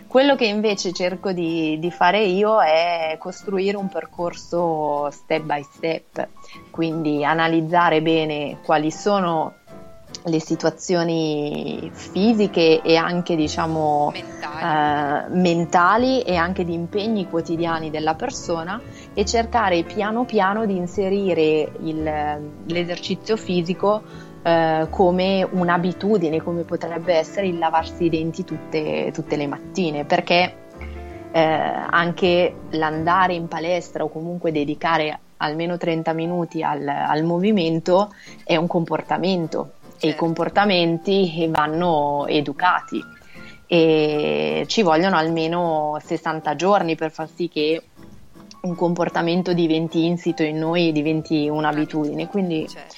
Quello 0.07 0.35
che 0.35 0.45
invece 0.45 0.93
cerco 0.93 1.31
di, 1.31 1.79
di, 1.79 1.89
fare 1.89 2.23
io 2.23 2.61
è 2.61 3.15
costruire 3.19 3.77
un 3.77 3.87
percorso 3.89 5.09
step 5.09 5.41
by 5.41 5.63
step, 5.63 6.27
quindi 6.69 7.25
analizzare 7.25 7.99
bene 8.03 8.59
quali 8.63 8.91
sono 8.91 9.55
le 10.25 10.39
situazioni 10.39 11.89
fisiche 11.93 12.81
e 12.81 12.95
anche 12.95 13.35
diciamo 13.35 14.11
mentali. 14.11 14.61
Eh, 14.63 15.29
mentali 15.29 16.21
e 16.21 16.35
anche 16.35 16.63
di 16.63 16.73
impegni 16.73 17.27
quotidiani 17.29 17.89
della 17.89 18.15
persona 18.15 18.79
e 19.13 19.25
cercare 19.25 19.83
piano 19.83 20.23
piano 20.25 20.65
di 20.65 20.75
inserire 20.75 21.71
il, 21.81 22.03
l'esercizio 22.65 23.35
fisico 23.35 24.01
eh, 24.43 24.87
come 24.89 25.47
un'abitudine, 25.49 26.41
come 26.41 26.63
potrebbe 26.63 27.13
essere 27.15 27.47
il 27.47 27.57
lavarsi 27.57 28.05
i 28.05 28.09
denti 28.09 28.43
tutte, 28.43 29.11
tutte 29.13 29.35
le 29.35 29.47
mattine, 29.47 30.05
perché 30.05 30.55
eh, 31.31 31.41
anche 31.41 32.55
l'andare 32.71 33.33
in 33.33 33.47
palestra 33.47 34.03
o 34.03 34.09
comunque 34.09 34.51
dedicare 34.51 35.19
almeno 35.37 35.77
30 35.77 36.13
minuti 36.13 36.63
al, 36.63 36.87
al 36.87 37.23
movimento 37.23 38.13
è 38.43 38.55
un 38.55 38.67
comportamento 38.67 39.73
certo. 40.03 40.07
e 40.07 40.09
i 40.09 40.15
comportamenti 40.15 41.47
vanno 41.49 42.25
educati 42.27 43.01
e 43.65 44.65
ci 44.67 44.83
vogliono 44.83 45.15
almeno 45.15 45.97
60 46.03 46.55
giorni 46.55 46.95
per 46.95 47.11
far 47.11 47.27
sì 47.33 47.49
che 47.49 47.81
un 48.61 48.75
comportamento 48.75 49.53
diventi 49.53 50.05
insito 50.05 50.43
in 50.43 50.57
noi 50.57 50.89
e 50.89 50.91
diventi 50.91 51.49
un'abitudine. 51.49 52.27
Quindi 52.27 52.67
certo. 52.67 52.95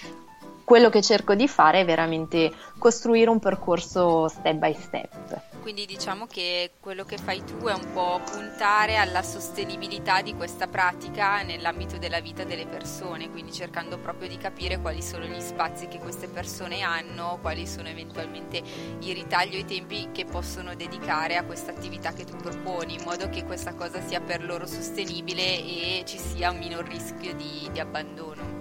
quello 0.63 0.89
che 0.89 1.01
cerco 1.01 1.33
di 1.33 1.47
fare 1.47 1.81
è 1.81 1.85
veramente 1.85 2.51
costruire 2.77 3.29
un 3.29 3.39
percorso 3.39 4.27
step 4.27 4.55
by 4.55 4.73
step 4.73 5.54
quindi 5.65 5.87
diciamo 5.87 6.27
che 6.27 6.73
quello 6.79 7.05
che 7.05 7.17
fai 7.17 7.43
tu 7.43 7.57
è 7.65 7.73
un 7.73 7.91
po' 7.91 8.21
puntare 8.23 8.97
alla 8.97 9.23
sostenibilità 9.23 10.21
di 10.21 10.35
questa 10.35 10.67
pratica 10.67 11.41
nell'ambito 11.41 11.97
della 11.97 12.19
vita 12.19 12.43
delle 12.43 12.67
persone, 12.67 13.31
quindi 13.31 13.51
cercando 13.51 13.97
proprio 13.97 14.29
di 14.29 14.37
capire 14.37 14.79
quali 14.79 15.01
sono 15.01 15.25
gli 15.25 15.41
spazi 15.41 15.87
che 15.87 15.97
queste 15.97 16.27
persone 16.27 16.81
hanno, 16.81 17.39
quali 17.41 17.65
sono 17.65 17.87
eventualmente 17.87 18.61
i 18.99 19.11
ritagli 19.11 19.55
o 19.55 19.57
i 19.57 19.65
tempi 19.65 20.09
che 20.11 20.25
possono 20.25 20.75
dedicare 20.75 21.35
a 21.35 21.43
questa 21.43 21.71
attività 21.71 22.13
che 22.13 22.25
tu 22.25 22.35
proponi, 22.35 22.93
in 22.93 23.03
modo 23.03 23.27
che 23.29 23.43
questa 23.43 23.73
cosa 23.73 23.99
sia 24.05 24.21
per 24.21 24.45
loro 24.45 24.67
sostenibile 24.67 25.41
e 25.41 26.03
ci 26.05 26.19
sia 26.19 26.51
un 26.51 26.59
minor 26.59 26.87
rischio 26.87 27.33
di, 27.33 27.67
di 27.71 27.79
abbandono. 27.79 28.54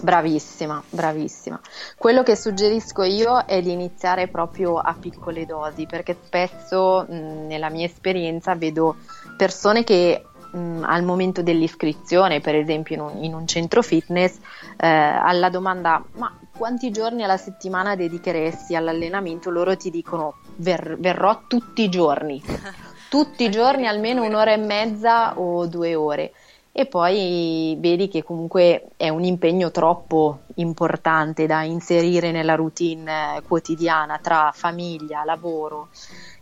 Bravissima, 0.00 0.82
bravissima. 0.88 1.60
Quello 1.96 2.22
che 2.22 2.36
suggerisco 2.36 3.02
io 3.02 3.44
è 3.44 3.60
di 3.60 3.72
iniziare 3.72 4.28
proprio 4.28 4.78
a 4.78 4.94
piccole 4.98 5.44
dosi, 5.44 5.86
perché 5.86 6.16
spesso 6.24 7.04
mh, 7.08 7.46
nella 7.46 7.68
mia 7.68 7.86
esperienza 7.86 8.54
vedo 8.54 8.96
persone 9.36 9.82
che 9.82 10.24
mh, 10.52 10.84
al 10.84 11.02
momento 11.02 11.42
dell'iscrizione, 11.42 12.40
per 12.40 12.54
esempio 12.54 12.94
in 12.94 13.00
un, 13.00 13.24
in 13.24 13.34
un 13.34 13.46
centro 13.46 13.82
fitness, 13.82 14.36
eh, 14.76 14.86
alla 14.86 15.50
domanda 15.50 16.04
ma 16.12 16.32
quanti 16.56 16.90
giorni 16.90 17.22
alla 17.22 17.36
settimana 17.36 17.96
dedicheresti 17.96 18.76
all'allenamento, 18.76 19.50
loro 19.50 19.76
ti 19.76 19.90
dicono 19.90 20.38
ver- 20.56 20.96
verrò 20.98 21.42
tutti 21.48 21.82
i 21.82 21.88
giorni, 21.88 22.42
tutti 23.10 23.44
i 23.44 23.50
giorni 23.50 23.86
almeno 23.86 24.24
un'ora 24.24 24.52
e 24.52 24.58
mezza 24.58 25.38
o 25.38 25.66
due 25.66 25.94
ore 25.94 26.32
e 26.78 26.86
poi 26.86 27.76
vedi 27.80 28.06
che 28.06 28.22
comunque 28.22 28.90
è 28.96 29.08
un 29.08 29.24
impegno 29.24 29.72
troppo 29.72 30.42
importante 30.54 31.44
da 31.44 31.64
inserire 31.64 32.30
nella 32.30 32.54
routine 32.54 33.42
quotidiana 33.48 34.20
tra 34.22 34.52
famiglia, 34.54 35.24
lavoro 35.24 35.88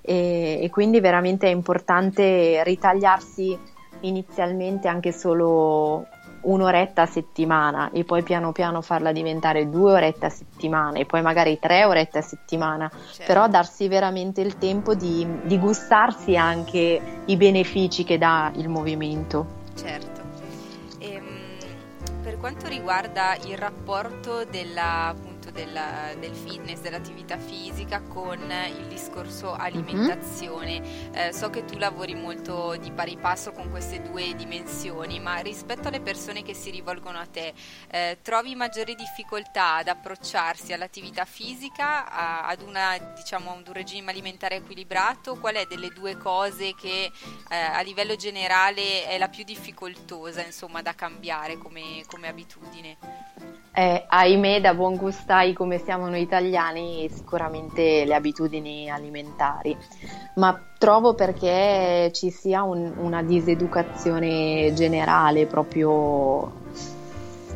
e, 0.02 0.58
e 0.60 0.68
quindi 0.68 1.00
veramente 1.00 1.46
è 1.46 1.50
importante 1.50 2.62
ritagliarsi 2.64 3.58
inizialmente 4.00 4.88
anche 4.88 5.10
solo 5.10 6.06
un'oretta 6.42 7.00
a 7.00 7.06
settimana 7.06 7.90
e 7.90 8.04
poi 8.04 8.22
piano 8.22 8.52
piano 8.52 8.82
farla 8.82 9.12
diventare 9.12 9.70
due 9.70 9.92
orette 9.92 10.26
a 10.26 10.30
settimana 10.30 10.98
e 10.98 11.06
poi 11.06 11.22
magari 11.22 11.58
tre 11.58 11.86
orette 11.86 12.18
a 12.18 12.22
settimana, 12.22 12.90
certo. 12.90 13.24
però 13.24 13.48
darsi 13.48 13.88
veramente 13.88 14.42
il 14.42 14.58
tempo 14.58 14.94
di, 14.94 15.26
di 15.44 15.58
gustarsi 15.58 16.36
anche 16.36 17.00
i 17.24 17.36
benefici 17.38 18.04
che 18.04 18.18
dà 18.18 18.52
il 18.56 18.68
movimento. 18.68 19.64
Certo 19.74 20.15
quanto 22.46 22.68
riguarda 22.68 23.36
il 23.46 23.58
rapporto 23.58 24.44
della, 24.44 25.12
della, 25.56 26.12
del 26.20 26.34
fitness, 26.34 26.80
dell'attività 26.80 27.38
fisica 27.38 28.02
con 28.02 28.38
il 28.38 28.86
discorso 28.86 29.54
alimentazione, 29.54 30.80
mm-hmm. 30.80 31.14
eh, 31.14 31.32
so 31.32 31.48
che 31.48 31.64
tu 31.64 31.78
lavori 31.78 32.14
molto 32.14 32.76
di 32.76 32.92
pari 32.92 33.16
passo 33.16 33.52
con 33.52 33.70
queste 33.70 34.02
due 34.02 34.34
dimensioni, 34.34 35.18
ma 35.18 35.38
rispetto 35.38 35.88
alle 35.88 36.00
persone 36.00 36.42
che 36.42 36.52
si 36.52 36.70
rivolgono 36.70 37.18
a 37.18 37.26
te, 37.26 37.54
eh, 37.90 38.18
trovi 38.20 38.54
maggiori 38.54 38.94
difficoltà 38.94 39.76
ad 39.76 39.88
approcciarsi 39.88 40.74
all'attività 40.74 41.24
fisica, 41.24 42.06
a, 42.06 42.46
ad, 42.46 42.60
una, 42.60 42.98
diciamo, 43.16 43.52
ad 43.52 43.66
un 43.66 43.72
regime 43.72 44.10
alimentare 44.10 44.56
equilibrato? 44.56 45.36
Qual 45.36 45.54
è 45.54 45.64
delle 45.64 45.88
due 45.88 46.18
cose 46.18 46.74
che 46.74 47.10
eh, 47.48 47.56
a 47.56 47.80
livello 47.80 48.14
generale 48.16 49.06
è 49.06 49.16
la 49.16 49.28
più 49.28 49.42
difficoltosa 49.42 50.44
insomma, 50.44 50.82
da 50.82 50.94
cambiare 50.94 51.56
come, 51.56 52.04
come 52.06 52.28
abitudine? 52.28 52.96
Eh, 53.78 54.06
ahimè, 54.08 54.62
da 54.62 54.72
buon 54.72 54.96
gustai 54.96 55.45
come 55.52 55.78
siamo 55.78 56.08
noi 56.08 56.22
italiani, 56.22 57.08
sicuramente 57.12 58.04
le 58.04 58.14
abitudini 58.14 58.90
alimentari, 58.90 59.76
ma 60.36 60.60
trovo 60.78 61.14
perché 61.14 62.10
ci 62.12 62.30
sia 62.30 62.62
un, 62.62 62.92
una 62.98 63.22
diseducazione 63.22 64.72
generale, 64.74 65.46
proprio 65.46 66.52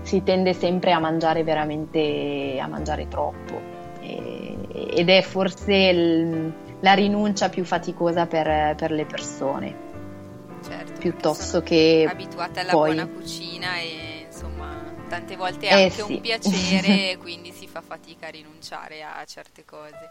si 0.03 0.23
tende 0.23 0.55
sempre 0.55 0.93
a 0.93 0.99
mangiare 0.99 1.45
veramente, 1.45 2.59
a 2.61 2.67
mangiare 2.67 3.07
troppo 3.09 3.61
e, 4.01 4.57
ed 4.93 5.09
è 5.09 5.23
forse 5.23 5.75
il, 5.75 6.53
la 6.81 6.93
rinuncia 6.95 7.49
più 7.49 7.65
faticosa 7.65 8.27
per, 8.27 8.75
per 8.75 8.91
le 8.91 9.05
persone. 9.05 9.89
Certo, 10.67 10.99
piuttosto 10.99 11.63
che 11.63 12.07
abituate 12.09 12.61
alla 12.61 12.73
poi... 12.73 12.95
buona 12.95 13.09
cucina 13.09 13.79
e 13.79 14.11
tante 15.11 15.35
volte 15.37 15.67
è 15.67 15.75
eh 15.75 15.83
anche 15.83 16.03
sì. 16.03 16.13
un 16.13 16.21
piacere, 16.21 17.19
quindi 17.19 17.51
fa 17.71 17.81
fatica 17.81 18.27
a 18.27 18.31
rinunciare 18.31 19.03
a 19.03 19.25
certe 19.25 19.65
cose. 19.65 20.11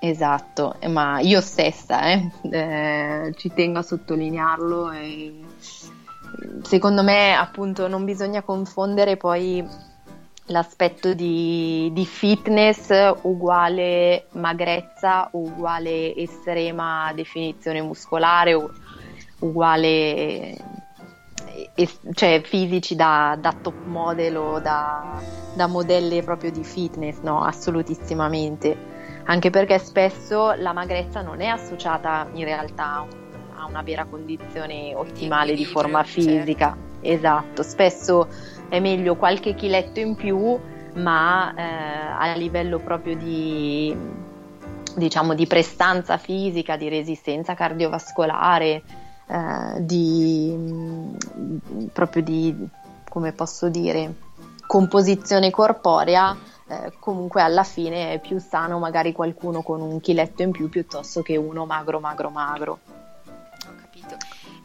Esatto, 0.00 0.76
ma 0.88 1.20
io 1.20 1.40
stessa 1.40 2.02
eh, 2.10 2.30
eh, 2.50 3.34
ci 3.36 3.52
tengo 3.52 3.78
a 3.78 3.82
sottolinearlo 3.82 4.90
e 4.90 5.44
secondo 6.62 7.02
me 7.02 7.34
appunto 7.34 7.86
non 7.86 8.04
bisogna 8.04 8.42
confondere 8.42 9.16
poi 9.16 9.64
l'aspetto 10.46 11.12
di, 11.14 11.90
di 11.92 12.06
fitness 12.06 12.88
uguale 13.22 14.26
magrezza, 14.32 15.28
uguale 15.32 16.14
estrema 16.16 17.12
definizione 17.14 17.82
muscolare, 17.82 18.58
uguale 19.40 20.56
cioè 22.12 22.40
fisici 22.44 22.94
da, 22.94 23.36
da, 23.40 23.54
top 23.60 23.84
model 23.84 24.36
o 24.36 24.60
da, 24.60 25.20
da 25.54 25.66
modelle 25.66 26.22
proprio 26.22 26.50
di 26.50 26.62
fitness, 26.62 27.18
no, 27.20 27.42
assolutissimamente. 27.42 28.98
Anche 29.24 29.50
perché 29.50 29.78
spesso 29.78 30.52
la 30.52 30.72
magrezza 30.72 31.22
non 31.22 31.40
è 31.40 31.46
associata 31.46 32.28
in 32.32 32.44
realtà 32.44 33.06
a 33.56 33.66
una 33.66 33.82
vera 33.82 34.04
condizione 34.04 34.94
ottimale 34.94 35.52
di, 35.52 35.58
di 35.58 35.64
forma 35.64 36.02
certo. 36.02 36.20
fisica. 36.20 36.66
Certo. 36.66 36.88
Esatto, 37.02 37.62
spesso 37.62 38.28
è 38.68 38.78
meglio 38.80 39.16
qualche 39.16 39.54
chiletto 39.54 40.00
in 40.00 40.14
più, 40.14 40.58
ma 40.94 41.54
eh, 41.54 41.62
a 41.62 42.34
livello 42.34 42.78
proprio 42.78 43.16
di, 43.16 43.94
diciamo, 44.96 45.34
di 45.34 45.46
prestanza 45.46 46.18
fisica, 46.18 46.76
di 46.76 46.88
resistenza 46.88 47.54
cardiovascolare, 47.54 48.82
eh, 49.30 49.84
di 49.84 50.58
proprio 51.92 52.22
di 52.22 52.68
come 53.08 53.32
posso 53.32 53.68
dire 53.68 54.14
composizione 54.66 55.50
corporea 55.50 56.36
eh, 56.66 56.92
comunque 56.98 57.42
alla 57.42 57.64
fine 57.64 58.12
è 58.12 58.18
più 58.18 58.38
sano 58.38 58.78
magari 58.78 59.12
qualcuno 59.12 59.62
con 59.62 59.80
un 59.80 60.00
chiletto 60.00 60.42
in 60.42 60.50
più 60.50 60.68
piuttosto 60.68 61.22
che 61.22 61.36
uno 61.36 61.64
magro 61.64 62.00
magro 62.00 62.30
magro 62.30 62.78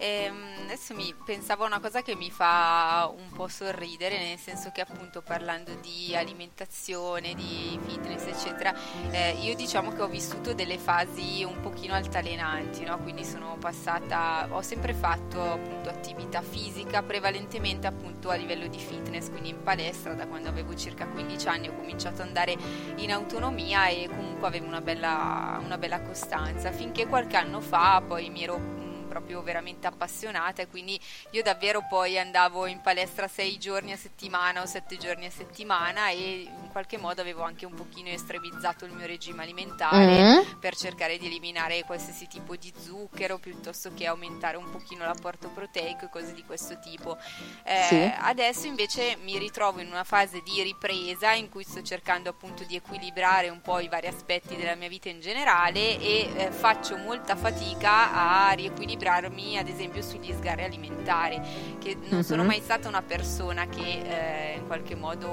capito 0.06 0.34
ehm, 0.36 0.64
adesso 0.66 0.94
mi 0.94 1.14
pensavo 1.26 1.64
a 1.64 1.68
una 1.68 1.80
cosa 1.80 2.02
che 2.02 2.16
mi 2.16 2.30
fa 2.30 3.12
un 3.16 3.30
po' 3.32 3.48
sorridere, 3.48 4.18
nel 4.20 4.38
senso 4.38 4.72
che 4.72 4.82
appunto 4.82 5.22
parlando 5.22 5.74
di 5.76 6.16
alimentazione, 6.16 7.34
di 7.34 7.80
fitness, 7.86 8.26
eccetera, 8.26 8.74
eh, 9.12 9.38
io 9.42 9.56
diciamo 9.56 9.92
che 9.92 10.02
ho 10.02 10.08
vissuto 10.08 10.54
delle 10.54 10.78
fasi 10.78 11.44
un 11.44 11.60
pochino 11.62 11.94
altalenanti, 11.94 12.84
no? 12.84 12.98
Quindi 13.00 13.24
sono 13.24 13.58
passata, 13.60 14.48
ho 14.52 14.62
sempre 14.62 14.94
fatto 14.94 15.42
appunto 15.42 15.90
attività 15.90 16.42
fisica, 16.42 17.02
prevalentemente 17.02 17.88
appunto 17.88 18.30
a 18.30 18.36
livello 18.36 18.68
di 18.68 18.80
fitness, 18.80 19.30
quindi 19.30 19.50
in 19.50 19.64
palestra 19.64 20.14
da 20.14 20.28
quando 20.28 20.50
avevo 20.50 20.76
circa 20.76 21.08
15 21.08 21.48
anni 21.48 21.68
ho 21.70 21.76
cominciato 21.76 22.22
ad 22.22 22.28
andare 22.28 22.56
in 22.98 23.12
autonomia 23.12 23.88
e 23.88 24.08
comunque 24.08 24.48
avevo 24.48 24.66
una 24.66 24.82
bella, 24.82 25.60
una 25.64 25.78
bella 25.78 26.02
costanza, 26.02 26.72
finché 26.72 27.08
qualche 27.08 27.38
anno 27.38 27.62
fa 27.62 28.02
poi 28.06 28.30
mi 28.30 28.44
ero 28.44 28.85
proprio 29.16 29.42
veramente 29.42 29.88
appassionata 29.88 30.62
e 30.62 30.68
quindi 30.68 31.00
io 31.32 31.42
davvero 31.42 31.86
poi 31.88 32.20
andavo 32.20 32.66
in 32.66 32.82
palestra 32.82 33.30
sei 33.30 33.58
giorni 33.58 33.94
a 33.94 33.98
settimana 33.98 34.62
o 34.62 34.66
sette 34.66 34.98
giorni 34.98 35.26
a 35.26 35.32
settimana 35.32 36.10
e 36.10 36.42
in 36.42 36.70
qualche 36.70 36.98
modo 36.98 37.22
avevo 37.22 37.44
anche 37.44 37.66
un 37.66 37.74
pochino 37.74 38.10
estremizzato 38.10 38.84
il 38.84 38.92
mio 38.92 39.06
regime 39.06 39.44
alimentare 39.44 40.06
mm-hmm. 40.06 40.60
per 40.60 40.76
cercare 40.76 41.18
di 41.18 41.28
eliminare 41.28 41.84
qualsiasi 41.86 42.28
tipo 42.28 42.58
di 42.58 42.74
zucchero 42.78 43.38
piuttosto 43.38 43.94
che 43.94 44.06
aumentare 44.06 44.58
un 44.58 44.70
pochino 44.70 45.06
l'apporto 45.06 45.48
proteico 45.48 46.06
e 46.06 46.10
cose 46.10 46.34
di 46.34 46.44
questo 46.44 46.78
tipo. 46.80 47.18
Eh, 47.64 47.86
sì. 47.88 48.14
Adesso 48.20 48.68
invece 48.68 49.16
mi 49.24 49.38
ritrovo 49.38 49.80
in 49.80 49.88
una 49.88 50.04
fase 50.04 50.42
di 50.44 50.62
ripresa 50.62 51.32
in 51.32 51.48
cui 51.50 51.64
sto 51.64 51.82
cercando 51.82 52.30
appunto 52.30 52.66
di 52.66 52.76
equilibrare 52.76 53.48
un 53.48 53.62
po' 53.62 53.80
i 53.80 53.88
vari 53.88 54.08
aspetti 54.08 54.58
della 54.58 54.76
mia 54.76 54.90
vita 54.90 55.08
in 55.08 55.22
generale 55.22 55.98
e 56.00 56.30
eh, 56.36 56.52
faccio 56.52 56.98
molta 56.98 57.38
fatica 57.38 58.50
a 58.50 58.52
riequilibrare 58.52 59.04
equilibrarmi 59.06 59.58
ad 59.58 59.68
esempio 59.68 60.02
sugli 60.02 60.34
sgarri 60.34 60.64
alimentari, 60.64 61.40
che 61.80 61.96
non 61.96 62.20
uh-huh. 62.20 62.22
sono 62.24 62.44
mai 62.44 62.60
stata 62.60 62.88
una 62.88 63.04
persona 63.04 63.68
che 63.68 64.02
eh, 64.02 64.56
in 64.58 64.66
qualche 64.66 64.96
modo 64.96 65.24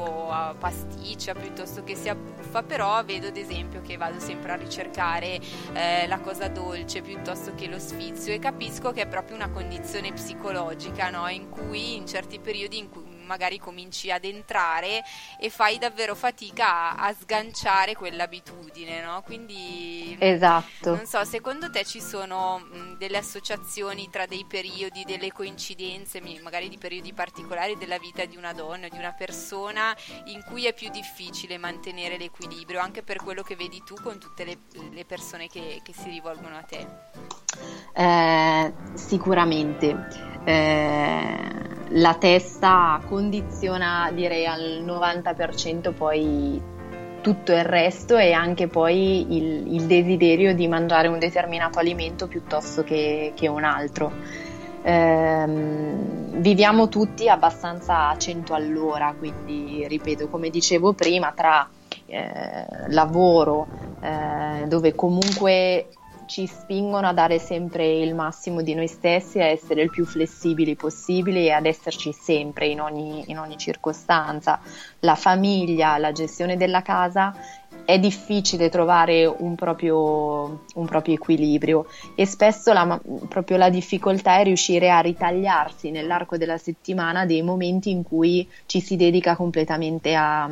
pasticcia 0.58 1.34
piuttosto 1.34 1.82
che 1.82 1.94
si 1.94 2.08
abbuffa, 2.08 2.62
però 2.62 3.02
vedo 3.04 3.28
ad 3.28 3.36
esempio 3.36 3.80
che 3.80 3.96
vado 3.96 4.20
sempre 4.20 4.52
a 4.52 4.56
ricercare 4.56 5.40
eh, 5.72 6.06
la 6.06 6.20
cosa 6.20 6.48
dolce 6.48 7.00
piuttosto 7.00 7.54
che 7.54 7.66
lo 7.66 7.78
sfizio 7.78 8.32
e 8.32 8.38
capisco 8.38 8.92
che 8.92 9.02
è 9.02 9.06
proprio 9.06 9.36
una 9.36 9.48
condizione 9.48 10.12
psicologica 10.12 11.10
no? 11.10 11.28
in 11.28 11.48
cui 11.48 11.96
in 11.96 12.06
certi 12.06 12.38
periodi 12.38 12.78
in 12.78 12.90
cui 12.90 13.11
magari 13.32 13.58
cominci 13.58 14.10
ad 14.10 14.24
entrare 14.24 15.02
e 15.40 15.48
fai 15.48 15.78
davvero 15.78 16.14
fatica 16.14 16.94
a, 16.94 17.06
a 17.06 17.14
sganciare 17.18 17.94
quell'abitudine, 17.94 19.02
no? 19.02 19.22
Quindi 19.22 20.14
esatto. 20.18 20.94
non 20.94 21.06
so, 21.06 21.24
secondo 21.24 21.70
te 21.70 21.84
ci 21.84 22.00
sono 22.00 22.58
mh, 22.58 22.98
delle 22.98 23.16
associazioni 23.16 24.10
tra 24.10 24.26
dei 24.26 24.44
periodi, 24.46 25.04
delle 25.04 25.32
coincidenze, 25.32 26.20
magari 26.42 26.68
di 26.68 26.76
periodi 26.76 27.14
particolari 27.14 27.78
della 27.78 27.98
vita 27.98 28.26
di 28.26 28.36
una 28.36 28.52
donna 28.52 28.86
o 28.86 28.90
di 28.90 28.98
una 28.98 29.12
persona 29.12 29.96
in 30.26 30.42
cui 30.44 30.66
è 30.66 30.74
più 30.74 30.90
difficile 30.90 31.56
mantenere 31.56 32.18
l'equilibrio, 32.18 32.80
anche 32.80 33.02
per 33.02 33.16
quello 33.16 33.42
che 33.42 33.56
vedi 33.56 33.82
tu 33.82 33.94
con 34.02 34.18
tutte 34.18 34.44
le, 34.44 34.58
le 34.90 35.04
persone 35.06 35.48
che, 35.48 35.80
che, 35.82 35.94
si 35.94 36.10
rivolgono 36.10 36.56
a 36.56 36.62
te? 36.62 36.86
Eh, 37.94 38.72
sicuramente. 38.94 40.40
Eh, 40.44 41.81
la 41.92 42.14
testa 42.14 43.00
condiziona 43.06 44.10
direi 44.12 44.46
al 44.46 44.82
90% 44.84 45.92
poi 45.92 46.60
tutto 47.20 47.52
il 47.52 47.64
resto 47.64 48.16
e 48.16 48.32
anche 48.32 48.66
poi 48.66 49.36
il, 49.36 49.74
il 49.74 49.86
desiderio 49.86 50.54
di 50.54 50.66
mangiare 50.68 51.08
un 51.08 51.18
determinato 51.18 51.78
alimento 51.78 52.26
piuttosto 52.26 52.82
che, 52.82 53.32
che 53.34 53.48
un 53.48 53.64
altro. 53.64 54.12
Eh, 54.84 55.44
viviamo 55.46 56.88
tutti 56.88 57.28
abbastanza 57.28 58.08
a 58.08 58.16
100 58.16 58.54
all'ora, 58.54 59.14
quindi 59.16 59.86
ripeto, 59.86 60.28
come 60.28 60.50
dicevo 60.50 60.92
prima, 60.94 61.32
tra 61.32 61.68
eh, 62.06 62.66
lavoro, 62.88 63.68
eh, 64.00 64.66
dove 64.66 64.94
comunque 64.94 65.88
ci 66.26 66.46
spingono 66.46 67.08
a 67.08 67.12
dare 67.12 67.38
sempre 67.38 67.86
il 67.98 68.14
massimo 68.14 68.62
di 68.62 68.74
noi 68.74 68.88
stessi, 68.88 69.40
a 69.40 69.46
essere 69.46 69.82
il 69.82 69.90
più 69.90 70.04
flessibili 70.04 70.76
possibili 70.76 71.46
e 71.46 71.52
ad 71.52 71.66
esserci 71.66 72.12
sempre 72.12 72.66
in 72.66 72.80
ogni, 72.80 73.24
in 73.26 73.38
ogni 73.38 73.56
circostanza. 73.56 74.60
La 75.00 75.14
famiglia, 75.14 75.98
la 75.98 76.12
gestione 76.12 76.56
della 76.56 76.82
casa 76.82 77.34
è 77.84 77.98
difficile 77.98 78.68
trovare 78.68 79.26
un 79.26 79.54
proprio, 79.54 80.64
un 80.74 80.86
proprio 80.86 81.14
equilibrio 81.14 81.86
e 82.14 82.26
spesso 82.26 82.72
la, 82.72 83.00
proprio 83.28 83.56
la 83.56 83.70
difficoltà 83.70 84.38
è 84.38 84.44
riuscire 84.44 84.90
a 84.90 85.00
ritagliarsi 85.00 85.90
nell'arco 85.90 86.36
della 86.36 86.58
settimana 86.58 87.26
dei 87.26 87.42
momenti 87.42 87.90
in 87.90 88.02
cui 88.02 88.48
ci 88.66 88.80
si 88.80 88.96
dedica 88.96 89.36
completamente 89.36 90.14
a, 90.14 90.48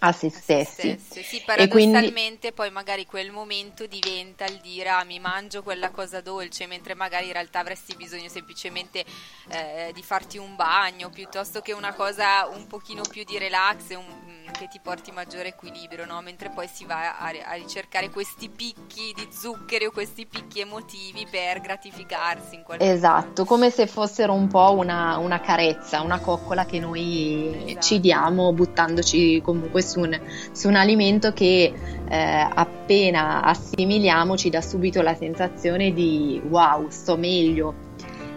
a 0.00 0.12
se 0.12 0.30
stessi. 0.30 0.98
Se 0.98 1.22
sì, 1.22 1.42
paradossalmente 1.44 2.12
quindi... 2.12 2.52
poi 2.52 2.70
magari 2.70 3.06
quel 3.06 3.30
momento 3.30 3.86
diventa 3.86 4.44
il 4.46 4.58
dire 4.60 4.88
ah, 4.88 5.04
mi 5.04 5.18
mangio 5.18 5.62
quella 5.62 5.90
cosa 5.90 6.20
dolce, 6.20 6.66
mentre 6.66 6.94
magari 6.94 7.26
in 7.26 7.32
realtà 7.32 7.58
avresti 7.58 7.94
bisogno 7.96 8.28
semplicemente 8.28 9.04
eh, 9.48 9.90
di 9.92 10.02
farti 10.02 10.38
un 10.38 10.56
bagno 10.56 11.10
piuttosto 11.10 11.60
che 11.60 11.72
una 11.72 11.92
cosa 11.92 12.46
un 12.46 12.66
pochino 12.66 13.02
più 13.10 13.24
di 13.24 13.36
relax, 13.36 13.90
un, 13.90 14.50
che 14.52 14.68
ti 14.68 14.80
porti 14.82 15.10
maggiore 15.10 15.48
equilibrio, 15.48 16.06
no? 16.06 16.20
mentre 16.22 16.50
poi 16.50 16.66
si 16.66 16.84
va 16.84 17.18
a, 17.18 17.30
a, 17.44 17.54
ricercare 17.54 18.10
questi 18.10 18.48
picchi 18.48 19.12
di 19.14 19.28
zuccheri 19.30 19.86
o 19.86 19.90
questi 19.90 20.26
picchi 20.26 20.60
emotivi 20.60 21.26
per 21.30 21.60
gratificarsi. 21.60 22.54
In 22.54 22.62
qualche 22.62 22.90
esatto, 22.90 23.26
modo. 23.26 23.44
come 23.44 23.70
se 23.70 23.86
fossero 23.86 24.32
un 24.32 24.48
po' 24.48 24.72
una, 24.72 25.18
una 25.18 25.40
carezza, 25.40 26.00
una 26.00 26.20
coccola 26.20 26.64
che 26.64 26.78
noi 26.78 27.64
esatto. 27.66 27.86
ci 27.86 28.00
diamo 28.00 28.52
buttandoci 28.52 29.40
comunque 29.42 29.82
su 29.90 30.00
un, 30.00 30.18
su 30.52 30.68
un 30.68 30.76
alimento 30.76 31.32
che 31.32 31.72
eh, 32.08 32.48
appena 32.54 33.42
assimiliamo 33.42 34.36
ci 34.36 34.48
dà 34.48 34.60
subito 34.60 35.02
la 35.02 35.14
sensazione 35.14 35.92
di 35.92 36.40
wow, 36.48 36.88
sto 36.88 37.16
meglio. 37.16 37.74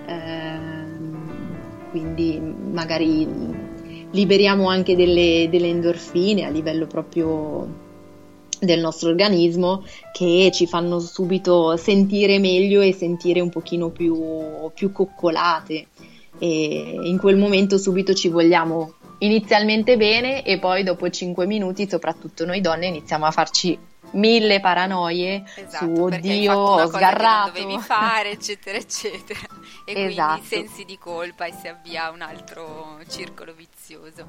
Eh, 0.08 0.82
quindi 1.92 2.40
magari 2.40 3.28
liberiamo 4.12 4.68
anche 4.68 4.96
delle, 4.96 5.48
delle 5.50 5.68
endorfine 5.68 6.44
a 6.44 6.50
livello 6.50 6.88
proprio 6.88 7.82
del 8.60 8.80
nostro 8.80 9.10
organismo 9.10 9.84
che 10.12 10.50
ci 10.54 10.66
fanno 10.66 11.00
subito 11.00 11.76
sentire 11.78 12.40
meglio 12.40 12.82
e 12.82 12.94
sentire 12.94 13.42
un 13.42 13.50
pochino 13.50 13.90
più, 13.90 14.16
più 14.74 14.92
coccolate 14.92 15.88
e 16.40 17.00
in 17.04 17.18
quel 17.20 17.38
momento 17.38 17.78
subito 17.78 18.14
ci 18.14 18.30
vogliamo 18.30 18.94
inizialmente 19.26 19.98
bene 19.98 20.44
e 20.44 20.60
poi 20.60 20.84
dopo 20.84 21.10
5 21.10 21.46
minuti 21.46 21.88
soprattutto 21.88 22.46
noi 22.46 22.62
donne 22.62 22.88
iniziamo 22.88 23.26
a 23.26 23.32
farci 23.32 23.78
mille 24.14 24.60
paranoie 24.60 25.44
esatto, 25.56 25.96
su 25.96 26.02
oddio, 26.02 26.54
ho 26.54 26.88
sgarrato. 26.88 27.52
Che 27.52 27.62
dovevi 27.62 27.82
fare, 27.82 28.32
eccetera, 28.32 28.78
eccetera. 28.78 29.40
E 29.86 30.04
esatto. 30.04 30.40
quindi 30.40 30.48
sensi 30.48 30.86
di 30.86 30.98
colpa 30.98 31.46
e 31.46 31.54
si 31.54 31.68
avvia 31.68 32.10
un 32.10 32.22
altro 32.22 33.00
circolo 33.10 33.54
vizioso. 33.54 34.28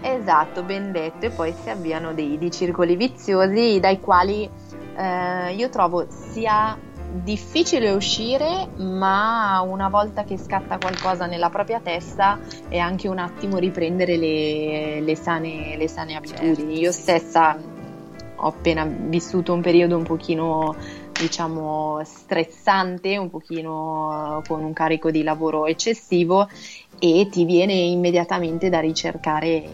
Esatto, 0.00 0.62
ben 0.62 0.92
detto. 0.92 1.26
E 1.26 1.30
poi 1.30 1.54
si 1.60 1.68
avviano 1.68 2.14
dei, 2.14 2.38
dei 2.38 2.50
circoli 2.50 2.96
viziosi 2.96 3.80
dai 3.80 4.00
quali 4.00 4.48
eh, 4.96 5.54
io 5.54 5.68
trovo 5.68 6.06
sia 6.08 6.78
difficile 7.22 7.92
uscire, 7.92 8.68
ma 8.76 9.60
una 9.60 9.88
volta 9.88 10.24
che 10.24 10.36
scatta 10.36 10.78
qualcosa 10.78 11.26
nella 11.26 11.48
propria 11.48 11.80
testa 11.80 12.38
è 12.68 12.78
anche 12.78 13.08
un 13.08 13.18
attimo 13.18 13.58
riprendere 13.58 14.16
le, 14.16 15.00
le, 15.00 15.16
sane, 15.16 15.76
le 15.76 15.88
sane, 15.88 16.16
abitudini. 16.16 16.54
Certo, 16.54 16.80
Io 16.80 16.92
stessa 16.92 17.56
ho 18.36 18.48
appena 18.48 18.84
vissuto 18.84 19.52
un 19.52 19.60
periodo 19.60 19.96
un 19.96 20.02
pochino 20.02 20.74
diciamo 21.12 22.00
stressante, 22.04 23.16
un 23.16 23.30
pochino 23.30 24.42
con 24.46 24.64
un 24.64 24.72
carico 24.72 25.10
di 25.10 25.22
lavoro 25.22 25.66
eccessivo 25.66 26.48
e 26.98 27.28
ti 27.30 27.44
viene 27.44 27.74
immediatamente 27.74 28.68
da 28.68 28.80
ricercare 28.80 29.64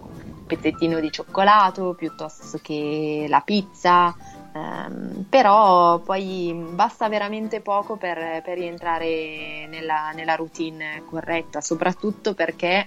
un 0.00 0.46
pezzettino 0.46 0.98
di 0.98 1.12
cioccolato 1.12 1.94
piuttosto 1.94 2.58
che 2.60 3.26
la 3.28 3.40
pizza, 3.40 4.14
ehm, 4.54 5.26
però 5.28 5.98
poi 6.00 6.52
basta 6.74 7.08
veramente 7.08 7.60
poco 7.60 7.96
per, 7.96 8.42
per 8.42 8.58
rientrare 8.58 9.66
nella, 9.68 10.12
nella 10.14 10.34
routine 10.34 11.02
corretta, 11.08 11.60
soprattutto 11.60 12.34
perché 12.34 12.86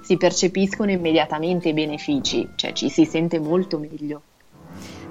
si 0.00 0.16
percepiscono 0.16 0.90
immediatamente 0.90 1.70
i 1.70 1.72
benefici, 1.72 2.50
cioè 2.56 2.72
ci 2.72 2.90
si 2.90 3.04
sente 3.04 3.38
molto 3.38 3.78
meglio. 3.78 4.22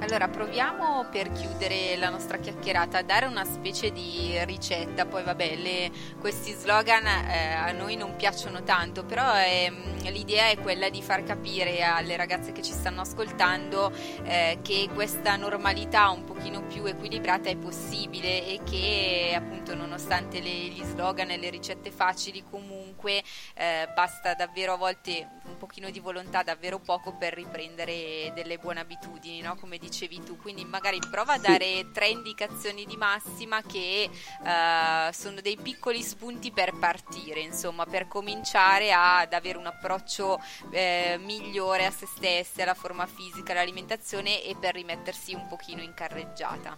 Allora 0.03 0.27
proviamo 0.27 1.05
per 1.09 1.31
chiudere 1.31 1.95
la 1.95 2.09
nostra 2.09 2.37
chiacchierata 2.37 2.97
a 2.97 3.03
dare 3.03 3.25
una 3.25 3.45
specie 3.45 3.93
di 3.93 4.37
ricetta, 4.43 5.05
poi 5.05 5.23
vabbè 5.23 5.55
le, 5.55 5.91
questi 6.19 6.51
slogan 6.51 7.05
eh, 7.05 7.53
a 7.53 7.71
noi 7.71 7.95
non 7.95 8.17
piacciono 8.17 8.63
tanto, 8.63 9.05
però 9.05 9.33
eh, 9.37 9.71
l'idea 10.11 10.49
è 10.49 10.59
quella 10.59 10.89
di 10.89 11.01
far 11.01 11.23
capire 11.23 11.83
alle 11.83 12.17
ragazze 12.17 12.51
che 12.51 12.61
ci 12.61 12.73
stanno 12.73 12.99
ascoltando 12.99 13.93
eh, 14.23 14.59
che 14.61 14.89
questa 14.93 15.37
normalità 15.37 16.09
un 16.09 16.25
pochino 16.25 16.63
più 16.63 16.83
equilibrata 16.83 17.49
è 17.49 17.55
possibile 17.55 18.45
e 18.45 18.59
che 18.69 19.33
appunto 19.33 19.73
nonostante 19.73 20.41
le, 20.41 20.49
gli 20.49 20.83
slogan 20.83 21.31
e 21.31 21.37
le 21.37 21.49
ricette 21.49 21.91
facili 21.91 22.43
comunque 22.49 23.23
eh, 23.53 23.87
basta 23.95 24.33
davvero 24.33 24.73
a 24.73 24.77
volte 24.77 25.29
un 25.45 25.57
pochino 25.57 25.89
di 25.89 25.99
volontà, 26.01 26.43
davvero 26.43 26.79
poco 26.79 27.15
per 27.15 27.33
riprendere 27.33 28.33
delle 28.35 28.57
buone 28.57 28.81
abitudini, 28.81 29.39
no? 29.39 29.55
come 29.55 29.77
dice 29.77 29.91
dicevi 29.93 30.23
tu, 30.23 30.37
quindi 30.41 30.65
magari 30.65 30.97
prova 31.07 31.33
a 31.33 31.37
dare 31.37 31.91
tre 31.93 32.07
indicazioni 32.07 32.83
di 32.85 32.97
massima 32.97 33.61
che 33.61 34.09
uh, 34.09 35.11
sono 35.11 35.39
dei 35.39 35.55
piccoli 35.61 36.01
spunti 36.01 36.51
per 36.51 36.73
partire, 36.73 37.41
insomma, 37.41 37.85
per 37.85 38.07
cominciare 38.07 38.91
ad 38.91 39.31
avere 39.33 39.59
un 39.59 39.67
approccio 39.67 40.39
eh, 40.71 41.19
migliore 41.23 41.85
a 41.85 41.91
se 41.91 42.07
stesse, 42.07 42.63
alla 42.63 42.73
forma 42.73 43.05
fisica, 43.05 43.51
all'alimentazione 43.51 44.43
e 44.43 44.55
per 44.59 44.73
rimettersi 44.73 45.35
un 45.35 45.45
pochino 45.47 45.83
in 45.83 45.93
carreggiata. 45.93 46.75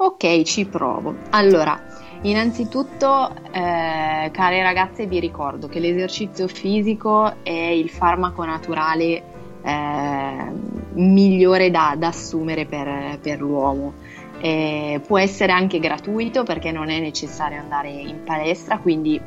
Ok, 0.00 0.42
ci 0.42 0.66
provo. 0.66 1.16
Allora, 1.30 1.82
innanzitutto, 2.22 3.34
eh, 3.50 4.30
care 4.32 4.62
ragazze, 4.62 5.06
vi 5.06 5.18
ricordo 5.18 5.66
che 5.66 5.80
l'esercizio 5.80 6.46
fisico 6.46 7.42
è 7.42 7.50
il 7.50 7.88
farmaco 7.88 8.44
naturale 8.44 9.37
eh, 9.62 10.52
migliore 10.94 11.70
da, 11.70 11.94
da 11.96 12.08
assumere 12.08 12.66
per, 12.66 13.18
per 13.20 13.40
l'uomo. 13.40 13.94
Eh, 14.40 15.00
può 15.04 15.18
essere 15.18 15.50
anche 15.50 15.80
gratuito 15.80 16.44
perché 16.44 16.70
non 16.70 16.90
è 16.90 17.00
necessario 17.00 17.58
andare 17.58 17.90
in 17.90 18.22
palestra, 18.24 18.78
quindi 18.78 19.20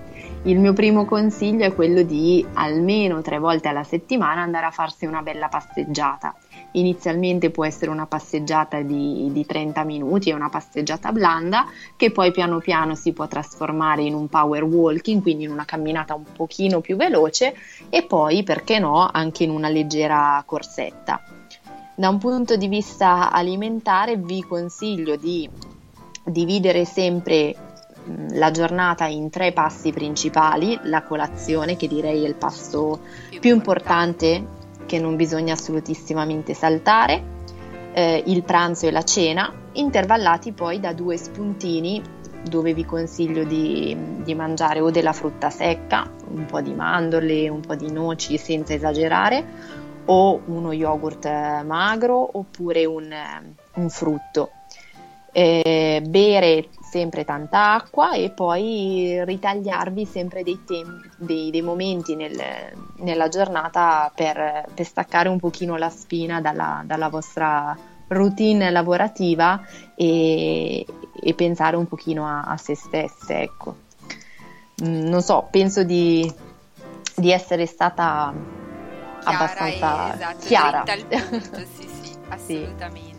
il 0.43 0.57
mio 0.57 0.73
primo 0.73 1.05
consiglio 1.05 1.65
è 1.65 1.75
quello 1.75 2.01
di 2.01 2.45
almeno 2.53 3.21
tre 3.21 3.37
volte 3.37 3.67
alla 3.67 3.83
settimana 3.83 4.41
andare 4.41 4.65
a 4.65 4.71
farsi 4.71 5.05
una 5.05 5.21
bella 5.21 5.49
passeggiata. 5.49 6.33
Inizialmente 6.73 7.49
può 7.49 7.65
essere 7.65 7.91
una 7.91 8.05
passeggiata 8.05 8.81
di, 8.81 9.29
di 9.31 9.45
30 9.45 9.83
minuti, 9.83 10.29
è 10.29 10.33
una 10.33 10.49
passeggiata 10.49 11.11
blanda 11.11 11.65
che 11.97 12.11
poi 12.11 12.31
piano 12.31 12.59
piano 12.59 12.95
si 12.95 13.11
può 13.11 13.27
trasformare 13.27 14.03
in 14.03 14.13
un 14.13 14.27
power 14.27 14.63
walking, 14.63 15.21
quindi 15.21 15.43
in 15.43 15.51
una 15.51 15.65
camminata 15.65 16.13
un 16.13 16.23
pochino 16.33 16.79
più 16.79 16.95
veloce 16.95 17.55
e 17.89 18.03
poi, 18.03 18.43
perché 18.43 18.79
no, 18.79 19.09
anche 19.11 19.43
in 19.43 19.49
una 19.49 19.67
leggera 19.67 20.41
corsetta. 20.45 21.21
Da 21.93 22.07
un 22.07 22.17
punto 22.17 22.55
di 22.55 22.67
vista 22.67 23.31
alimentare 23.31 24.15
vi 24.15 24.41
consiglio 24.41 25.17
di 25.17 25.49
dividere 26.23 26.85
sempre 26.85 27.55
la 28.31 28.49
giornata 28.51 29.05
in 29.05 29.29
tre 29.29 29.51
passi 29.51 29.91
principali, 29.91 30.79
la 30.83 31.03
colazione 31.03 31.75
che 31.75 31.87
direi 31.87 32.23
è 32.23 32.27
il 32.27 32.35
passo 32.35 32.99
più 33.39 33.53
importante 33.53 34.59
che 34.85 34.99
non 34.99 35.15
bisogna 35.15 35.53
assolutissimamente 35.53 36.53
saltare, 36.53 37.23
eh, 37.93 38.23
il 38.25 38.43
pranzo 38.43 38.87
e 38.87 38.91
la 38.91 39.03
cena, 39.03 39.51
intervallati 39.73 40.51
poi 40.51 40.79
da 40.79 40.93
due 40.93 41.17
spuntini 41.17 42.01
dove 42.43 42.73
vi 42.73 42.85
consiglio 42.85 43.43
di, 43.43 43.95
di, 44.23 44.33
mangiare 44.33 44.79
o 44.79 44.89
della 44.89 45.13
frutta 45.13 45.49
secca, 45.49 46.09
un 46.29 46.45
po' 46.45 46.61
di 46.61 46.73
mandorle, 46.73 47.49
un 47.49 47.59
po' 47.61 47.75
di 47.75 47.91
noci 47.91 48.37
senza 48.37 48.73
esagerare, 48.73 49.45
o 50.05 50.41
uno 50.45 50.71
yogurt 50.71 51.27
magro 51.63 52.37
oppure 52.37 52.85
un, 52.85 53.13
un 53.75 53.89
frutto. 53.89 54.49
Eh, 55.31 56.01
bere 56.05 56.67
sempre 56.91 57.23
tanta 57.23 57.71
acqua 57.73 58.11
e 58.11 58.31
poi 58.31 59.23
ritagliarvi 59.23 60.05
sempre 60.05 60.43
dei, 60.43 60.61
tempi, 60.65 61.09
dei, 61.15 61.49
dei 61.49 61.61
momenti 61.61 62.15
nel, 62.17 62.37
nella 62.97 63.29
giornata 63.29 64.11
per, 64.13 64.65
per, 64.73 64.85
staccare 64.85 65.29
un 65.29 65.39
pochino 65.39 65.77
la 65.77 65.89
spina 65.89 66.41
dalla, 66.41 66.83
dalla 66.85 67.07
vostra 67.07 67.77
routine 68.09 68.69
lavorativa 68.71 69.65
e, 69.95 70.85
e, 71.23 71.33
pensare 71.33 71.77
un 71.77 71.87
pochino 71.87 72.27
a, 72.27 72.41
a 72.41 72.57
se 72.57 72.75
stesse, 72.75 73.39
ecco. 73.39 73.75
Mm, 74.83 75.07
non 75.07 75.21
so, 75.21 75.47
penso 75.49 75.85
di, 75.85 76.29
di 77.15 77.31
essere 77.31 77.67
stata 77.67 78.33
chiara 79.21 79.37
abbastanza 79.37 80.13
esatto, 80.13 80.45
chiara. 80.45 80.83
Punto, 80.83 81.59
sì, 81.73 81.87
sì, 81.87 82.15
assolutamente. 82.27 83.05
Sì. 83.05 83.10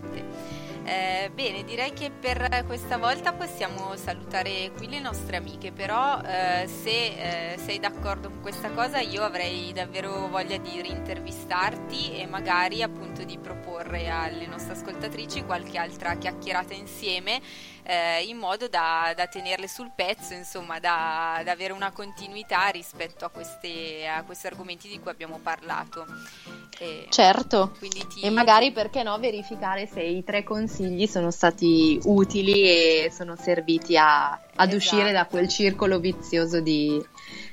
Eh, 0.92 1.30
bene, 1.32 1.64
direi 1.64 1.94
che 1.94 2.10
per 2.10 2.64
questa 2.66 2.98
volta 2.98 3.32
possiamo 3.32 3.96
salutare 3.96 4.72
qui 4.76 4.90
le 4.90 5.00
nostre 5.00 5.38
amiche, 5.38 5.72
però 5.72 6.20
eh, 6.20 6.66
se 6.66 7.52
eh, 7.54 7.58
sei 7.58 7.78
d'accordo 7.78 8.28
con 8.28 8.42
questa 8.42 8.68
cosa 8.72 9.00
io 9.00 9.22
avrei 9.22 9.72
davvero 9.72 10.28
voglia 10.28 10.58
di 10.58 10.82
rintervistarti 10.82 12.20
e 12.20 12.26
magari 12.26 12.82
appunto 12.82 13.24
di 13.24 13.38
proporre 13.38 14.10
alle 14.10 14.46
nostre 14.46 14.74
ascoltatrici 14.74 15.44
qualche 15.44 15.78
altra 15.78 16.16
chiacchierata 16.16 16.74
insieme 16.74 17.40
eh, 17.84 18.22
in 18.24 18.36
modo 18.36 18.68
da, 18.68 19.12
da, 19.16 19.26
tenerle 19.26 19.66
sul 19.66 19.90
pezzo, 19.94 20.34
insomma, 20.34 20.78
da, 20.78 21.40
da 21.44 21.52
avere 21.52 21.72
una 21.72 21.90
continuità 21.90 22.68
rispetto 22.68 23.24
a, 23.24 23.28
queste, 23.28 24.06
a, 24.06 24.22
questi 24.22 24.46
argomenti 24.46 24.88
di 24.88 25.00
cui 25.00 25.10
abbiamo 25.10 25.40
parlato. 25.42 26.06
E 26.78 27.06
certo, 27.10 27.72
ti... 27.78 28.20
e 28.20 28.30
magari 28.30 28.72
perché 28.72 29.02
no 29.02 29.18
verificare 29.18 29.86
se 29.86 30.00
i 30.00 30.24
tre 30.24 30.42
consigli 30.44 31.06
sono 31.06 31.30
stati 31.30 31.98
utili 32.04 32.62
e 32.62 33.12
sono 33.12 33.36
serviti 33.36 33.96
a, 33.96 34.30
ad 34.30 34.40
esatto. 34.54 34.76
uscire 34.76 35.12
da 35.12 35.26
quel 35.26 35.48
circolo 35.48 35.98
vizioso 35.98 36.60
di, 36.60 37.04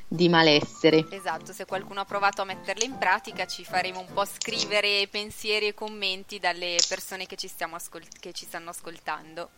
di 0.08 0.30
malessere. 0.30 1.06
Esatto, 1.10 1.54
se 1.54 1.65
qualcuno 1.65 2.02
ha 2.02 2.06
provato 2.06 2.42
a 2.42 2.46
metterle 2.46 2.86
in 2.86 2.98
pratica 2.98 3.46
ci 3.46 3.63
faremo 3.63 4.00
un 4.00 4.13
po' 4.13 4.26
scrivere 4.26 5.08
pensieri 5.08 5.68
e 5.68 5.74
commenti 5.74 6.39
dalle 6.39 6.78
persone 6.88 7.26
che 7.26 7.36
ci, 7.36 7.52
ascol- 7.72 8.08
che 8.20 8.32
ci 8.32 8.46
stanno 8.46 8.70
ascoltando. 8.70 9.50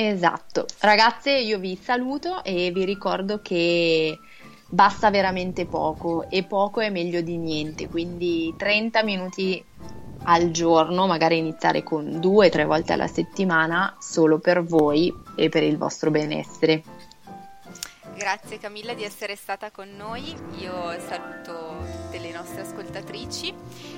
Esatto, 0.00 0.64
ragazze 0.78 1.36
io 1.36 1.58
vi 1.58 1.74
saluto 1.74 2.44
e 2.44 2.70
vi 2.70 2.84
ricordo 2.84 3.40
che 3.42 4.16
basta 4.68 5.10
veramente 5.10 5.66
poco 5.66 6.30
e 6.30 6.44
poco 6.44 6.78
è 6.78 6.88
meglio 6.88 7.20
di 7.20 7.36
niente, 7.36 7.88
quindi 7.88 8.54
30 8.56 9.02
minuti 9.02 9.60
al 10.22 10.52
giorno, 10.52 11.08
magari 11.08 11.38
iniziare 11.38 11.82
con 11.82 12.20
due 12.20 12.46
o 12.46 12.48
tre 12.50 12.64
volte 12.64 12.92
alla 12.92 13.08
settimana 13.08 13.96
solo 13.98 14.38
per 14.38 14.62
voi 14.62 15.12
e 15.34 15.48
per 15.48 15.64
il 15.64 15.76
vostro 15.76 16.12
benessere. 16.12 16.84
Grazie 18.18 18.58
Camilla 18.58 18.94
di 18.94 19.04
essere 19.04 19.36
stata 19.36 19.70
con 19.70 19.94
noi, 19.94 20.34
io 20.58 20.98
saluto 21.06 21.86
tutte 22.08 22.18
le 22.18 22.32
nostre 22.32 22.62
ascoltatrici. 22.62 23.54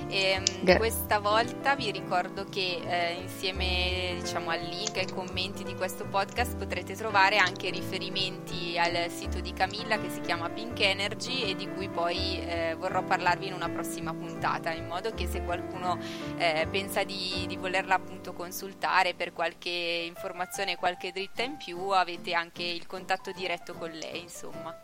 E 0.09 0.39
mm, 0.39 0.63
Gra- 0.63 0.77
questa 0.77 1.17
volta 1.17 1.75
vi 1.75 1.89
ricordo 1.89 2.45
che 2.45 2.81
eh, 2.85 3.13
insieme 3.13 4.17
diciamo, 4.21 4.51
al 4.51 4.61
link 4.61 4.97
ai 4.97 5.07
commenti 5.07 5.63
di 5.63 5.73
questo 5.73 6.05
podcast 6.05 6.55
potrete 6.55 6.93
trovare 6.93 7.37
anche 7.37 7.71
riferimenti 7.71 8.77
al 8.77 9.09
sito 9.09 9.39
di 9.39 9.53
Camilla 9.53 9.99
che 9.99 10.11
si 10.11 10.21
chiama 10.21 10.49
Pink 10.49 10.79
Energy 10.79 11.41
e 11.41 11.55
di 11.55 11.67
cui 11.67 11.89
poi 11.89 12.39
eh, 12.45 12.75
vorrò 12.77 13.03
parlarvi 13.03 13.47
in 13.47 13.53
una 13.53 13.69
prossima 13.69 14.13
puntata 14.13 14.71
in 14.71 14.85
modo 14.85 15.15
che 15.15 15.27
se 15.27 15.41
qualcuno 15.41 15.97
eh, 16.37 16.67
pensa 16.69 17.03
di, 17.03 17.45
di 17.47 17.57
volerla 17.57 17.95
appunto 17.95 18.33
consultare 18.33 19.15
per 19.15 19.33
qualche 19.33 19.69
informazione, 20.05 20.75
qualche 20.75 21.11
dritta 21.11 21.41
in 21.41 21.57
più 21.57 21.79
avete 21.89 22.33
anche 22.33 22.61
il 22.61 22.85
contatto 22.85 23.31
diretto 23.31 23.73
con 23.73 23.89
lei 23.89 24.10
insomma. 24.17 24.75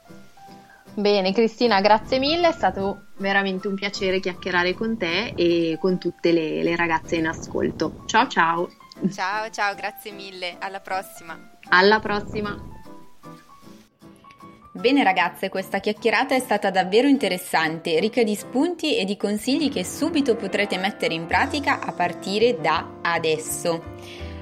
Bene 0.93 1.31
Cristina, 1.31 1.79
grazie 1.79 2.17
mille, 2.17 2.47
è 2.47 2.51
stato 2.51 3.09
veramente 3.17 3.67
un 3.67 3.75
piacere 3.75 4.19
chiacchierare 4.19 4.73
con 4.73 4.97
te 4.97 5.33
e 5.35 5.77
con 5.79 5.99
tutte 5.99 6.31
le, 6.31 6.63
le 6.63 6.75
ragazze 6.75 7.17
in 7.17 7.27
ascolto. 7.27 8.03
Ciao 8.07 8.27
ciao! 8.27 8.69
Ciao 9.13 9.49
ciao, 9.51 9.75
grazie 9.75 10.11
mille, 10.11 10.55
alla 10.59 10.79
prossima! 10.79 11.59
Alla 11.69 11.99
prossima! 11.99 12.75
Bene 14.71 15.03
ragazze, 15.03 15.49
questa 15.49 15.79
chiacchierata 15.79 16.35
è 16.35 16.39
stata 16.39 16.69
davvero 16.69 17.07
interessante, 17.07 17.99
ricca 17.99 18.21
di 18.21 18.35
spunti 18.35 18.95
e 18.97 19.05
di 19.05 19.17
consigli 19.17 19.71
che 19.71 19.83
subito 19.83 20.35
potrete 20.35 20.77
mettere 20.77 21.15
in 21.15 21.25
pratica 21.25 21.79
a 21.79 21.91
partire 21.93 22.59
da 22.59 22.97
adesso. 23.01 23.83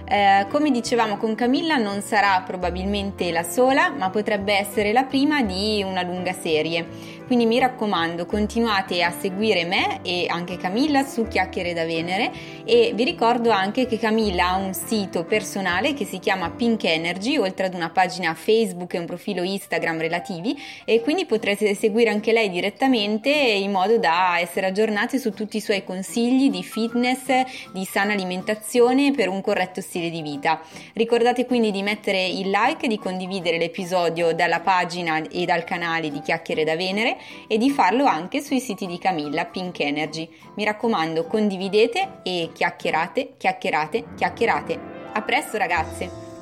Eh, 0.08 0.46
come 0.50 0.70
dicevamo 0.70 1.18
con 1.18 1.34
Camilla 1.34 1.78
non 1.78 2.02
sarà 2.02 2.44
probabilmente 2.46 3.32
la 3.32 3.42
sola, 3.42 3.90
ma 3.90 4.12
potrebbe 4.12 4.54
essere 4.54 4.94
la 4.94 5.04
prima 5.04 5.42
di 5.42 5.84
una 5.84 6.04
lunga 6.04 6.32
serie. 6.32 7.24
Quindi 7.26 7.48
mi 7.48 7.58
raccomando, 7.58 8.28
continuate 8.28 9.02
a 9.02 9.10
seguire 9.10 9.66
me 9.66 10.00
e 10.04 10.28
anche 10.30 10.58
Camilla 10.58 11.04
su 11.04 11.28
Chiacchiere 11.28 11.74
da 11.74 11.84
Venere 11.84 12.32
e 12.64 12.92
vi 12.94 13.04
ricordo 13.04 13.50
anche 13.50 13.88
che 13.88 13.98
Camilla 13.98 14.50
ha 14.50 14.56
un 14.58 14.76
sito 14.76 15.24
personale 15.26 15.96
che 15.96 16.06
si 16.06 16.20
chiama 16.20 16.52
Pink 16.52 16.84
Energy, 16.84 17.38
oltre 17.38 17.66
ad 17.66 17.74
una 17.74 17.90
pagina 17.90 18.36
Facebook 18.36 18.94
e 18.94 19.00
un 19.00 19.08
profilo 19.08 19.42
Instagram 19.42 20.02
relativi 20.02 20.56
e 20.86 21.02
quindi 21.02 21.26
potrete 21.26 21.74
seguire 21.74 22.12
anche 22.12 22.32
lei 22.32 22.48
direttamente 22.48 23.32
in 23.32 23.72
modo 23.72 23.98
da 23.98 24.38
essere 24.40 24.68
aggiornati 24.68 25.18
su 25.18 25.32
tutti 25.34 25.58
i 25.58 25.62
suoi 25.62 25.84
consigli 25.84 26.52
di 26.52 26.62
fitness, 26.62 27.26
di 27.74 27.86
sana 27.86 28.14
alimentazione 28.14 29.10
per 29.14 29.30
un 29.30 29.42
corretto 29.42 29.82
stile 29.82 30.12
di 30.12 30.22
vita. 30.22 30.62
Ricordate 30.94 31.48
quindi 31.48 31.72
di 31.72 31.82
mettere 31.82 32.24
il 32.24 32.52
like, 32.52 32.88
di 32.88 33.00
condividere 33.00 33.58
l'episodio 33.58 34.32
dalla 34.36 34.60
pagina 34.60 35.24
e 35.28 35.46
dal 35.46 35.64
canale 35.64 36.12
di 36.12 36.22
Chiacchiere 36.22 36.64
da 36.64 36.76
Venere 36.76 37.14
e 37.48 37.58
di 37.58 37.70
farlo 37.70 38.06
anche 38.06 38.42
sui 38.42 38.60
siti 38.60 38.86
di 38.86 38.98
Camilla 38.98 39.46
Pink 39.46 39.80
Energy. 39.80 40.30
Mi 40.56 40.64
raccomando, 40.64 41.26
condividete 41.26 42.22
e 42.24 42.50
chiacchierate, 42.54 43.34
chiacchierate, 43.38 44.06
chiacchierate. 44.16 44.80
A 45.14 45.22
presto 45.22 45.58
ragazze! 45.58 46.35